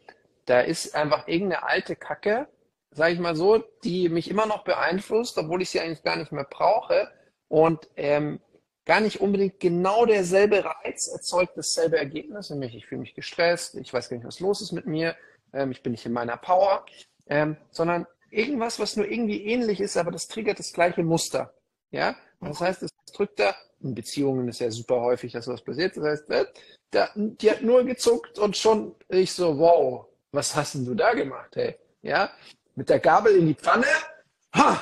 [0.47, 2.49] da ist einfach irgendeine alte Kacke,
[2.93, 6.32] sage ich mal so, die mich immer noch beeinflusst, obwohl ich sie eigentlich gar nicht
[6.32, 7.09] mehr brauche
[7.49, 8.41] und ähm,
[8.84, 13.93] gar nicht unbedingt genau derselbe Reiz erzeugt dasselbe Ergebnis, nämlich ich fühle mich gestresst, ich
[13.93, 15.16] weiß gar nicht, was los ist mit mir,
[15.53, 16.84] ähm, ich bin nicht in meiner Power,
[17.26, 21.55] ähm, sondern irgendwas, was nur irgendwie ähnlich ist, aber das triggert das gleiche Muster.
[21.91, 25.97] Ja, das heißt, es drückt da, in Beziehungen ist ja super häufig, dass was passiert.
[25.97, 26.47] Das heißt, äh,
[26.91, 31.14] da, die hat nur gezuckt und schon ich so, wow, was hast denn du da
[31.14, 31.76] gemacht, hey?
[32.03, 32.30] Ja,
[32.81, 33.85] mit der Gabel in die Pfanne.
[34.57, 34.81] Ha!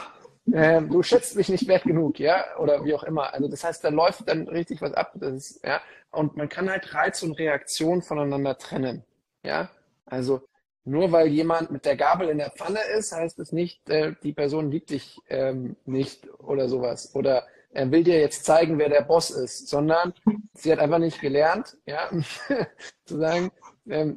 [0.53, 3.35] Äh, du schätzt mich nicht wert genug, ja, oder wie auch immer.
[3.35, 5.15] Also das heißt, da läuft dann richtig was ab.
[5.17, 5.81] Das ist, ja,
[6.13, 9.05] und man kann halt Reiz und Reaktion voneinander trennen,
[9.43, 9.69] ja.
[10.07, 10.43] Also
[10.85, 14.33] nur weil jemand mit der Gabel in der Pfanne ist, heißt es nicht, äh, die
[14.33, 17.17] Person liebt dich ähm, nicht oder sowas.
[17.17, 20.15] Oder er will dir jetzt zeigen, wer der Boss ist, sondern
[20.55, 22.09] sie hat einfach nicht gelernt, ja,
[23.07, 23.51] zu sagen,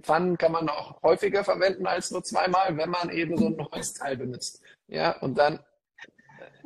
[0.02, 3.94] Pfannen kann man auch häufiger verwenden als nur zweimal, wenn man eben so ein neues
[3.94, 4.62] Teil benutzt.
[4.88, 5.60] Ja, und dann,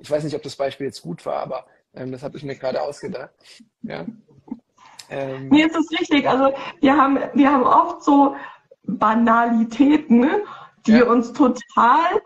[0.01, 2.55] ich weiß nicht, ob das Beispiel jetzt gut war, aber ähm, das habe ich mir
[2.55, 3.31] gerade ausgedacht.
[3.83, 4.05] Ja.
[5.09, 6.27] Ähm, nee, es ist richtig.
[6.27, 8.35] Also wir haben, wir haben oft so
[8.83, 10.27] Banalitäten,
[10.87, 11.05] die ja.
[11.05, 12.21] uns total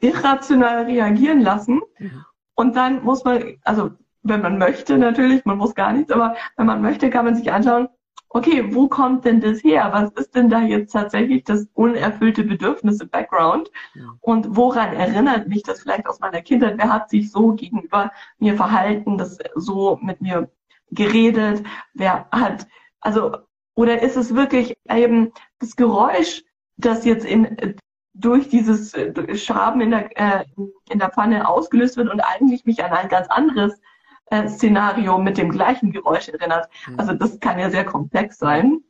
[0.00, 1.80] irrational reagieren lassen.
[1.98, 2.24] Mhm.
[2.54, 3.90] Und dann muss man, also
[4.22, 7.52] wenn man möchte natürlich, man muss gar nichts, aber wenn man möchte, kann man sich
[7.52, 7.88] anschauen,
[8.34, 9.90] okay, wo kommt denn das her?
[9.92, 13.70] Was ist denn da jetzt tatsächlich das unerfüllte Bedürfnis im Background?
[13.94, 14.16] Ja.
[14.20, 16.76] Und woran erinnert mich das vielleicht aus meiner Kindheit?
[16.76, 20.50] Wer hat sich so gegenüber mir verhalten, das so mit mir
[20.90, 21.62] geredet?
[21.94, 22.66] Wer hat,
[23.00, 23.36] also,
[23.76, 26.42] oder ist es wirklich eben das Geräusch,
[26.76, 27.76] das jetzt in,
[28.14, 28.96] durch dieses
[29.34, 30.10] Schaben in der,
[30.40, 30.44] äh,
[30.90, 33.80] in der Pfanne ausgelöst wird und eigentlich mich an ein ganz anderes
[34.26, 36.68] äh, Szenario mit dem gleichen Geräusch erinnert.
[36.86, 36.98] Mhm.
[36.98, 38.80] Also das kann ja sehr komplex sein.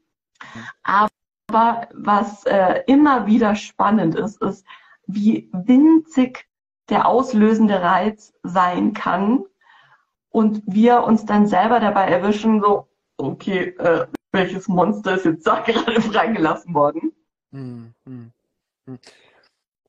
[0.82, 4.66] Aber was äh, immer wieder spannend ist, ist,
[5.06, 6.46] wie winzig
[6.88, 9.44] der auslösende Reiz sein kann
[10.30, 15.60] und wir uns dann selber dabei erwischen, so, okay, äh, welches Monster ist jetzt da
[15.66, 17.12] gerade freigelassen worden?
[17.52, 18.32] Hm, hm,
[18.86, 18.98] hm.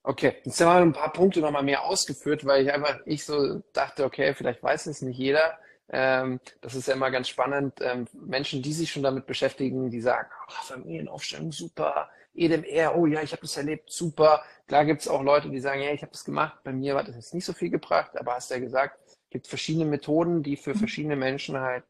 [0.07, 3.63] Okay, jetzt haben wir ein paar Punkte nochmal mehr ausgeführt, weil ich einfach, ich so
[3.73, 5.57] dachte, okay, vielleicht weiß es nicht jeder.
[5.89, 7.79] Ähm, das ist ja immer ganz spannend.
[7.81, 13.23] Ähm, Menschen, die sich schon damit beschäftigen, die sagen, oh, Familienaufstellung, super, EDMR, oh ja,
[13.23, 14.43] ich habe das erlebt, super.
[14.67, 17.07] Klar gibt es auch Leute, die sagen, ja, ich habe das gemacht, bei mir hat
[17.07, 20.55] das jetzt nicht so viel gebracht, aber hast ja gesagt, es gibt verschiedene Methoden, die
[20.55, 21.83] für verschiedene Menschen halt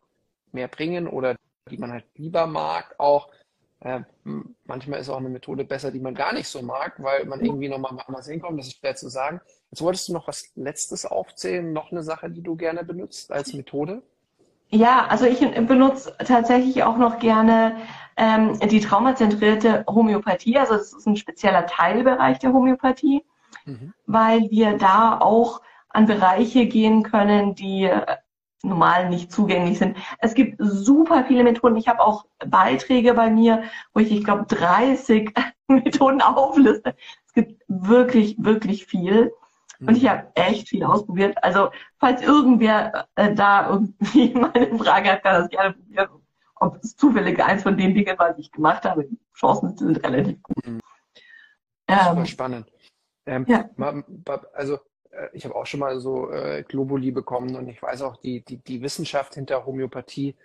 [0.54, 1.36] mehr bringen oder
[1.70, 3.30] die man halt lieber mag auch.
[3.82, 4.02] Äh,
[4.64, 7.70] manchmal ist auch eine Methode besser, die man gar nicht so mag, weil man irgendwie
[7.70, 8.60] nochmal anders hinkommt.
[8.60, 9.42] Das ist schwer zu sagen.
[9.72, 13.54] Jetzt wolltest du noch was Letztes aufzählen, noch eine Sache, die du gerne benutzt als
[13.54, 14.02] Methode?
[14.70, 17.78] Ja, also ich benutze tatsächlich auch noch gerne
[18.18, 20.58] ähm, die traumazentrierte Homöopathie.
[20.58, 23.24] Also das ist ein spezieller Teilbereich der Homöopathie,
[23.66, 23.94] mhm.
[24.08, 27.90] weil wir da auch an Bereiche gehen können, die
[28.66, 29.98] normal nicht zugänglich sind.
[30.20, 31.76] Es gibt super viele Methoden.
[31.78, 33.64] Ich habe auch Beiträge bei mir,
[33.94, 35.32] wo ich, ich glaube, 30
[35.68, 36.96] Methoden aufliste.
[37.28, 39.32] Es gibt wirklich, wirklich viel.
[39.80, 41.44] Und ich habe echt viel ausprobiert.
[41.44, 46.10] Also, falls irgendwer äh, da irgendwie meine Frage hat, kann das gerne probieren.
[46.58, 49.06] Ob es zufällig eins von den Dingen was ich gemacht habe.
[49.06, 50.66] Die Chancen sind relativ gut.
[50.66, 50.80] Mhm.
[51.88, 52.72] Ähm, spannend.
[53.26, 53.70] Ähm, ja.
[54.54, 54.80] Also,
[55.34, 58.58] ich habe auch schon mal so äh, Globuli bekommen und ich weiß auch, die, die,
[58.58, 60.36] die Wissenschaft hinter Homöopathie,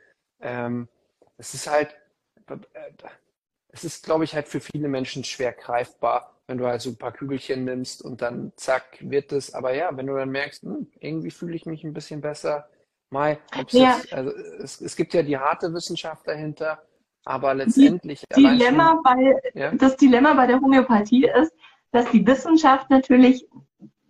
[0.40, 0.88] ähm,
[1.36, 1.96] es ist halt,
[2.48, 2.56] äh,
[3.68, 6.98] es ist, glaube ich, halt für viele Menschen schwer greifbar, wenn du halt so ein
[6.98, 9.54] paar Kügelchen nimmst und dann zack, wird es.
[9.54, 12.68] Aber ja, wenn du dann merkst, hm, irgendwie fühle ich mich ein bisschen besser,
[13.12, 13.38] Mai,
[13.70, 13.96] ja.
[13.96, 14.30] Jetzt, also
[14.62, 16.80] es, es gibt ja die harte Wissenschaft dahinter,
[17.24, 18.24] aber letztendlich.
[18.36, 19.72] Dilemma schon, bei, ja?
[19.72, 21.52] Das Dilemma bei der Homöopathie ist,
[21.90, 23.48] dass die Wissenschaft natürlich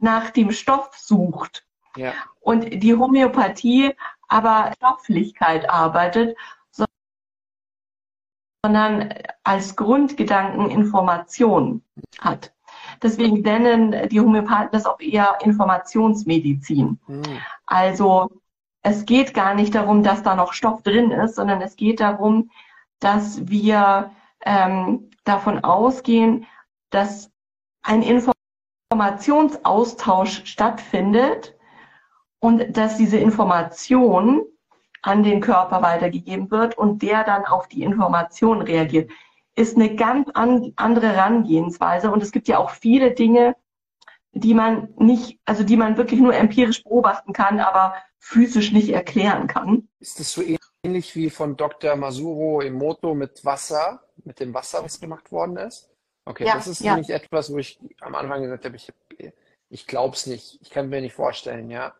[0.03, 1.67] nach dem Stoff sucht.
[1.97, 2.13] Ja.
[2.41, 3.95] Und die Homöopathie
[4.29, 6.37] aber Stofflichkeit arbeitet,
[8.63, 11.83] sondern als Grundgedanken Information
[12.21, 12.53] hat.
[13.03, 16.99] Deswegen nennen die Homöopathen das auch eher Informationsmedizin.
[17.07, 17.23] Mhm.
[17.67, 18.31] Also
[18.83, 22.51] es geht gar nicht darum, dass da noch Stoff drin ist, sondern es geht darum,
[22.99, 24.11] dass wir
[24.45, 26.47] ähm, davon ausgehen,
[26.91, 27.31] dass
[27.83, 28.35] ein Information
[28.93, 31.57] Informationsaustausch stattfindet
[32.41, 34.43] und dass diese Information
[35.03, 39.11] an den Körper weitergegeben wird und der dann auf die Information reagiert,
[39.55, 42.11] ist eine ganz an, andere Herangehensweise.
[42.11, 43.55] Und es gibt ja auch viele Dinge,
[44.32, 49.47] die man nicht, also die man wirklich nur empirisch beobachten kann, aber physisch nicht erklären
[49.47, 49.88] kann.
[50.01, 50.43] Ist das so
[50.84, 51.95] ähnlich wie von Dr.
[51.95, 55.89] Masuro Emoto mit Wasser, mit dem Wasser, was gemacht worden ist?
[56.31, 56.95] Okay, ja, das ist ja.
[56.95, 58.93] nämlich etwas, wo ich am Anfang gesagt habe, ich,
[59.68, 61.93] ich glaube es nicht, ich kann mir nicht vorstellen, ja.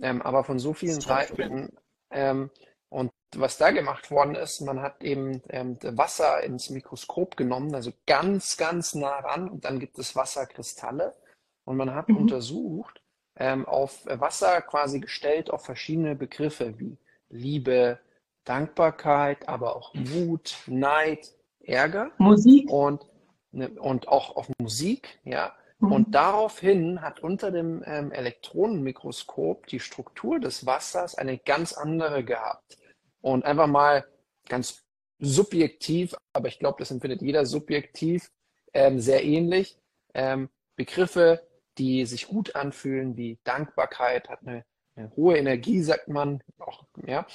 [0.00, 1.70] Ähm, aber von so vielen Seiten
[2.10, 2.50] ähm,
[2.88, 7.92] und was da gemacht worden ist, man hat eben ähm, Wasser ins Mikroskop genommen, also
[8.06, 11.14] ganz, ganz nah ran und dann gibt es Wasserkristalle
[11.64, 12.16] und man hat mhm.
[12.16, 13.00] untersucht,
[13.36, 18.00] ähm, auf Wasser quasi gestellt auf verschiedene Begriffe wie Liebe,
[18.44, 22.10] Dankbarkeit, aber auch Wut, Neid, Ärger.
[22.18, 22.70] Musik.
[22.70, 23.04] Und
[23.78, 25.54] und auch auf Musik, ja.
[25.78, 25.92] Mhm.
[25.92, 32.78] Und daraufhin hat unter dem ähm, Elektronenmikroskop die Struktur des Wassers eine ganz andere gehabt.
[33.20, 34.06] Und einfach mal
[34.48, 34.84] ganz
[35.18, 38.30] subjektiv, aber ich glaube, das empfindet jeder subjektiv,
[38.72, 39.78] ähm, sehr ähnlich.
[40.14, 41.46] Ähm, Begriffe,
[41.78, 47.26] die sich gut anfühlen, wie Dankbarkeit, hat eine, eine hohe Energie, sagt man, auch, ja,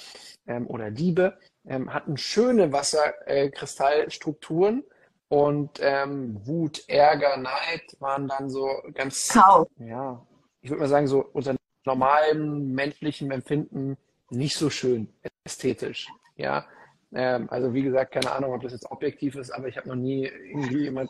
[0.47, 4.79] ähm, oder Liebe, ähm, hatten schöne Wasserkristallstrukturen.
[4.79, 4.83] Äh,
[5.31, 9.65] und ähm, Wut, Ärger, Neid waren dann so ganz, Kau.
[9.77, 10.21] ja,
[10.59, 11.55] ich würde mal sagen, so unter
[11.85, 13.95] normalem menschlichem Empfinden
[14.29, 15.07] nicht so schön
[15.45, 16.09] ästhetisch.
[16.35, 16.65] Ja,
[17.13, 19.95] ähm, also wie gesagt, keine Ahnung, ob das jetzt objektiv ist, aber ich habe noch
[19.95, 21.09] nie irgendwie jemand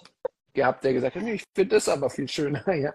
[0.53, 2.63] gehabt, der gesagt hat, nee, ich finde das aber viel schöner.
[2.75, 2.93] Ja.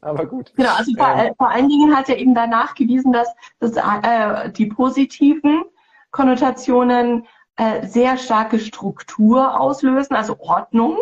[0.00, 0.50] aber gut.
[0.56, 3.28] Genau, also vor, ähm, vor, allen Dingen hat er eben danach gewiesen, dass,
[3.60, 5.64] dass äh, die positiven
[6.10, 7.26] Konnotationen
[7.58, 10.98] äh, sehr starke Struktur auslösen, also Ordnung.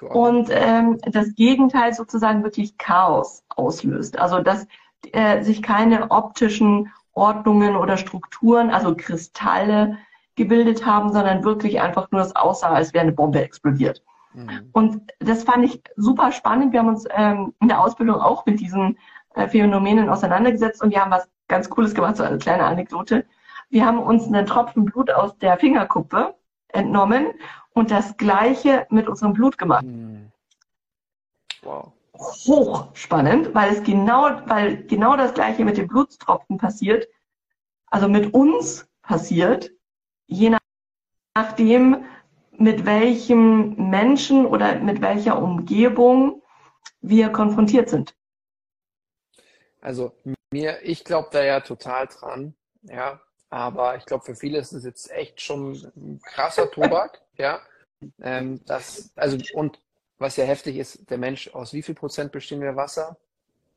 [0.00, 4.18] Und ähm, das Gegenteil sozusagen wirklich Chaos auslöst.
[4.18, 4.66] Also dass
[5.12, 9.98] äh, sich keine optischen Ordnungen oder Strukturen, also Kristalle
[10.36, 14.02] gebildet haben, sondern wirklich einfach nur es aussah, als wäre eine Bombe explodiert.
[14.34, 14.70] Mhm.
[14.72, 16.72] Und das fand ich super spannend.
[16.72, 18.98] Wir haben uns ähm, in der Ausbildung auch mit diesen
[19.34, 23.24] äh, Phänomenen auseinandergesetzt und wir haben was ganz Cooles gemacht, so eine kleine Anekdote.
[23.70, 26.34] Wir haben uns einen Tropfen Blut aus der Fingerkuppe
[26.68, 27.32] entnommen
[27.74, 29.84] und das Gleiche mit unserem Blut gemacht.
[29.84, 30.32] Hm.
[31.62, 31.92] wow.
[32.14, 37.08] hochspannend, weil es genau, weil genau das Gleiche mit den Blutstropfen passiert,
[37.86, 39.70] also mit uns passiert,
[40.26, 40.56] je
[41.36, 42.04] nachdem,
[42.52, 46.42] mit welchem Menschen oder mit welcher Umgebung
[47.00, 48.16] wir konfrontiert sind.
[49.80, 50.12] Also
[50.50, 53.20] mir, ich glaube da ja total dran, ja,
[53.50, 57.60] aber ich glaube für viele ist es jetzt echt schon ein krasser Tobak, ja.
[58.20, 59.80] Ähm, das, also und
[60.18, 63.16] was ja heftig ist, der Mensch, aus wie viel Prozent bestehen wir Wasser?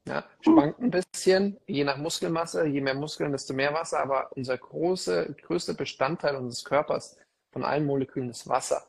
[0.07, 4.57] Ja, schwankt ein bisschen, je nach Muskelmasse, je mehr Muskeln, desto mehr Wasser, aber unser
[4.57, 7.17] große, größter Bestandteil unseres Körpers
[7.51, 8.87] von allen Molekülen ist Wasser.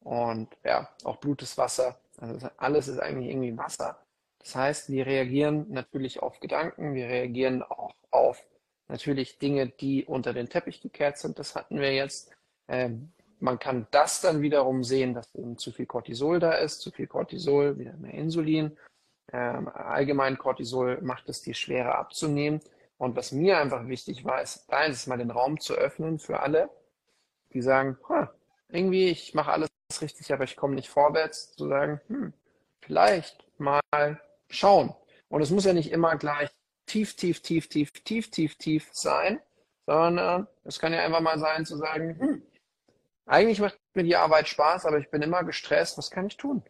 [0.00, 1.98] Und ja, auch Blut ist Wasser.
[2.16, 3.98] Also alles ist eigentlich irgendwie Wasser.
[4.38, 8.42] Das heißt, wir reagieren natürlich auf Gedanken, wir reagieren auch auf
[8.88, 11.38] natürlich Dinge, die unter den Teppich gekehrt sind.
[11.38, 12.30] Das hatten wir jetzt.
[12.68, 16.90] Ähm, man kann das dann wiederum sehen, dass eben zu viel Cortisol da ist, zu
[16.90, 18.76] viel Cortisol, wieder mehr Insulin.
[19.32, 22.60] Ähm, allgemein Cortisol macht es dir schwerer abzunehmen.
[22.98, 26.70] Und was mir einfach wichtig war, ist, eins mal den Raum zu öffnen für alle,
[27.52, 27.98] die sagen,
[28.68, 29.70] irgendwie, ich mache alles
[30.00, 32.32] richtig, aber ich komme nicht vorwärts, zu sagen, hm,
[32.80, 33.80] vielleicht mal
[34.48, 34.94] schauen.
[35.28, 36.50] Und es muss ja nicht immer gleich
[36.92, 39.40] tief, tief, tief, tief, tief, tief, tief sein,
[39.86, 42.42] sondern es kann ja einfach mal sein zu sagen, hm,
[43.24, 46.62] eigentlich macht mir die Arbeit Spaß, aber ich bin immer gestresst, was kann ich tun?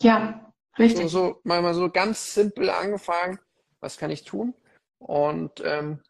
[0.00, 1.10] Ja, richtig.
[1.10, 3.38] So, so mal so ganz simpel angefangen,
[3.80, 4.54] was kann ich tun?
[4.98, 6.02] Und ähm,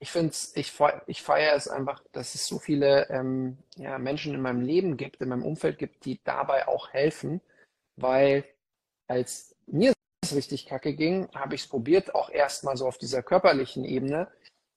[0.00, 0.72] ich finde es, ich,
[1.06, 5.22] ich feiere es einfach, dass es so viele ähm, ja, Menschen in meinem Leben gibt,
[5.22, 7.40] in meinem Umfeld gibt, die dabei auch helfen,
[7.94, 8.44] weil
[9.06, 9.92] als mir
[10.22, 14.28] es richtig kacke ging, habe ich es probiert, auch erstmal so auf dieser körperlichen Ebene.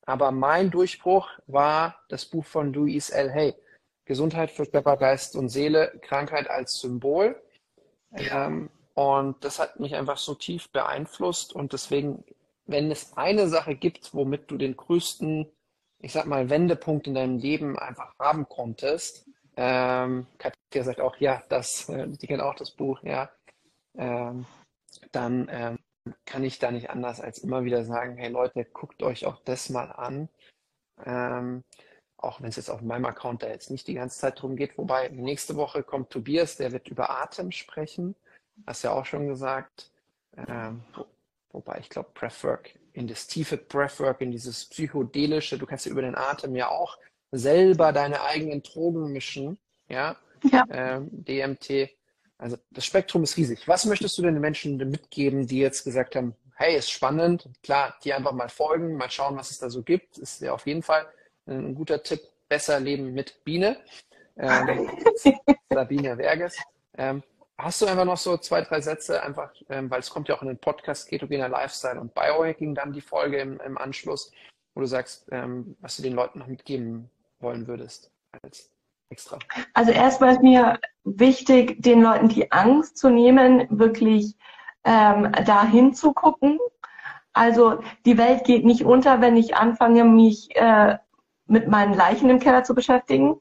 [0.05, 3.31] Aber mein Durchbruch war das Buch von Louise L.
[3.31, 3.55] Hay.
[4.05, 7.39] Gesundheit für Körper, Geist und Seele, Krankheit als Symbol.
[8.17, 8.47] Ja.
[8.47, 11.53] Ähm, und das hat mich einfach so tief beeinflusst.
[11.53, 12.23] Und deswegen,
[12.65, 15.47] wenn es eine Sache gibt, womit du den größten,
[15.99, 21.43] ich sag mal, Wendepunkt in deinem Leben einfach haben konntest, ähm, Katja sagt auch, ja,
[21.49, 23.29] das, äh, die kennt auch das Buch, ja,
[23.97, 24.45] ähm,
[25.11, 25.79] dann ähm,
[26.25, 29.69] kann ich da nicht anders als immer wieder sagen, hey Leute, guckt euch auch das
[29.69, 30.29] mal an.
[31.05, 31.63] Ähm,
[32.17, 34.77] auch wenn es jetzt auf meinem Account da jetzt nicht die ganze Zeit drum geht.
[34.77, 38.15] Wobei nächste Woche kommt Tobias, der wird über Atem sprechen.
[38.67, 39.91] Hast ja auch schon gesagt.
[40.35, 41.05] Ähm, wo,
[41.51, 46.01] wobei ich glaube, Breathwork, in das tiefe Breathwork, in dieses psychedelische, du kannst ja über
[46.01, 46.97] den Atem ja auch
[47.31, 49.57] selber deine eigenen Drogen mischen.
[49.87, 50.17] Ja.
[50.43, 50.65] ja.
[50.69, 51.98] Ähm, DMT.
[52.39, 53.67] Also das Spektrum ist riesig.
[53.67, 58.13] Was möchtest du den Menschen mitgeben, die jetzt gesagt haben, hey, ist spannend, klar, die
[58.13, 61.05] einfach mal folgen, mal schauen, was es da so gibt, ist ja auf jeden Fall
[61.47, 63.77] ein guter Tipp, besser leben mit Biene.
[64.37, 64.89] Ähm,
[65.69, 66.57] Sabine Werges.
[66.97, 67.23] Ähm,
[67.57, 70.41] hast du einfach noch so zwei, drei Sätze, einfach, ähm, weil es kommt ja auch
[70.41, 74.31] in den Podcast Ketogener Lifestyle und Biohacking dann die Folge im, im Anschluss,
[74.73, 77.09] wo du sagst, ähm, was du den Leuten noch mitgeben
[77.39, 78.11] wollen würdest
[78.41, 78.71] als
[79.09, 79.39] extra.
[79.73, 84.35] Also erstmal ist mir wichtig, den Leuten die Angst zu nehmen, wirklich
[84.83, 86.59] ähm, dahin zu gucken.
[87.33, 90.97] Also die Welt geht nicht unter, wenn ich anfange, mich äh,
[91.45, 93.39] mit meinen Leichen im Keller zu beschäftigen.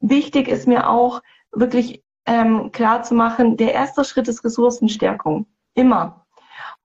[0.00, 1.22] Wichtig ist mir auch
[1.52, 5.46] wirklich ähm, klar zu machen, der erste Schritt ist Ressourcenstärkung.
[5.74, 6.26] Immer.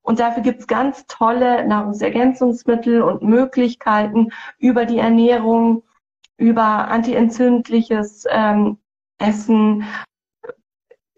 [0.02, 5.84] Und dafür gibt es ganz tolle Nahrungsergänzungsmittel und Möglichkeiten über die Ernährung,
[6.42, 8.78] über antientzündliches ähm,
[9.20, 9.86] Essen,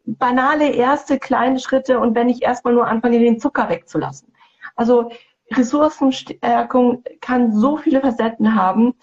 [0.06, 4.34] banale erste kleine Schritte und wenn ich erstmal nur anfange, den Zucker wegzulassen.
[4.76, 5.12] Also
[5.54, 8.96] Ressourcenstärkung kann so viele Facetten haben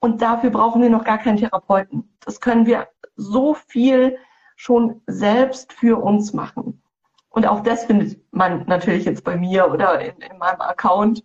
[0.00, 2.10] und dafür brauchen wir noch gar keinen Therapeuten.
[2.18, 4.18] Das können wir so viel
[4.56, 6.82] schon selbst für uns machen.
[7.28, 11.24] Und auch das findet man natürlich jetzt bei mir oder in, in meinem Account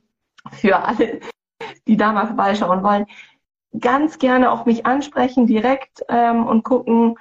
[0.52, 1.20] für alle,
[1.88, 3.08] die da mal vorbeischauen wollen.
[3.80, 7.18] Ganz gerne auch mich ansprechen direkt ähm, und gucken,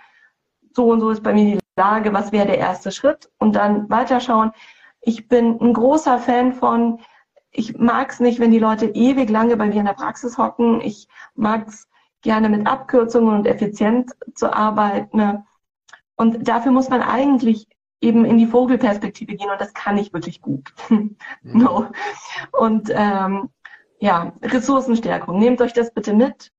[0.75, 3.89] so und so ist bei mir die Lage, was wäre der erste Schritt und dann
[3.91, 4.53] weiterschauen.
[5.01, 7.01] Ich bin ein großer Fan von,
[7.51, 10.81] ich mag es nicht, wenn die Leute ewig lange bei mir in der Praxis hocken.
[10.81, 11.89] Ich mag es
[12.23, 15.17] gerne mit Abkürzungen und effizient zu arbeiten.
[15.17, 15.45] Ne?
[16.17, 17.69] Und dafür muss man eigentlich
[18.01, 20.73] eben in die Vogelperspektive gehen und das kann ich wirklich gut.
[20.91, 21.17] Mhm.
[21.43, 21.87] no.
[22.53, 23.51] Und ähm,
[24.01, 25.39] ja, Ressourcenstärkung.
[25.39, 26.53] Nehmt euch das bitte mit.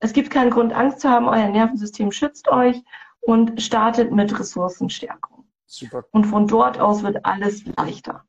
[0.00, 1.28] Es gibt keinen Grund, Angst zu haben.
[1.28, 2.82] Euer Nervensystem schützt euch
[3.20, 5.46] und startet mit Ressourcenstärkung.
[5.66, 6.04] Super.
[6.10, 8.24] Und von dort aus wird alles leichter.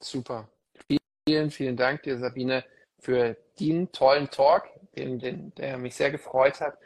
[0.00, 0.48] Super.
[1.26, 2.64] Vielen, vielen Dank dir, Sabine,
[3.00, 4.64] für den tollen Talk,
[4.96, 6.78] den, den, der mich sehr gefreut hat.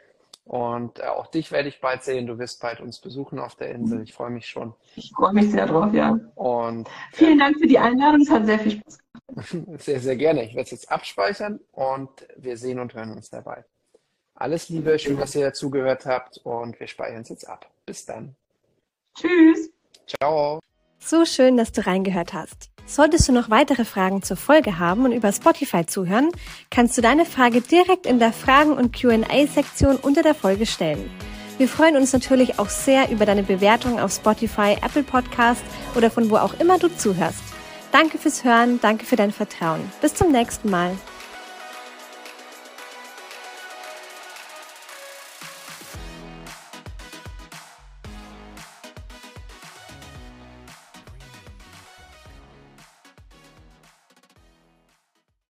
[0.45, 2.25] Und äh, auch dich werde ich bald sehen.
[2.25, 4.01] Du wirst bald uns besuchen auf der Insel.
[4.01, 4.73] Ich freue mich schon.
[4.95, 6.19] Ich freue mich sehr drauf, ja.
[6.33, 8.21] Und vielen Dank für die Einladung.
[8.21, 9.08] Es hat sehr viel Spaß gemacht.
[9.77, 10.43] Sehr, sehr gerne.
[10.43, 13.63] Ich werde es jetzt abspeichern und wir sehen und hören uns dabei.
[14.35, 17.69] Alles Liebe, schön, dass ihr dazugehört habt und wir speichern es jetzt ab.
[17.85, 18.35] Bis dann.
[19.15, 19.69] Tschüss.
[20.07, 20.59] Ciao.
[20.99, 22.69] So schön, dass du reingehört hast.
[22.85, 26.31] Solltest du noch weitere Fragen zur Folge haben und über Spotify zuhören,
[26.71, 31.09] kannst du deine Frage direkt in der Fragen- und QA-Sektion unter der Folge stellen.
[31.59, 35.61] Wir freuen uns natürlich auch sehr über deine Bewertung auf Spotify, Apple Podcast
[35.95, 37.48] oder von wo auch immer du zuhörst.
[37.91, 39.81] Danke fürs Hören, danke für dein Vertrauen.
[40.01, 40.95] Bis zum nächsten Mal.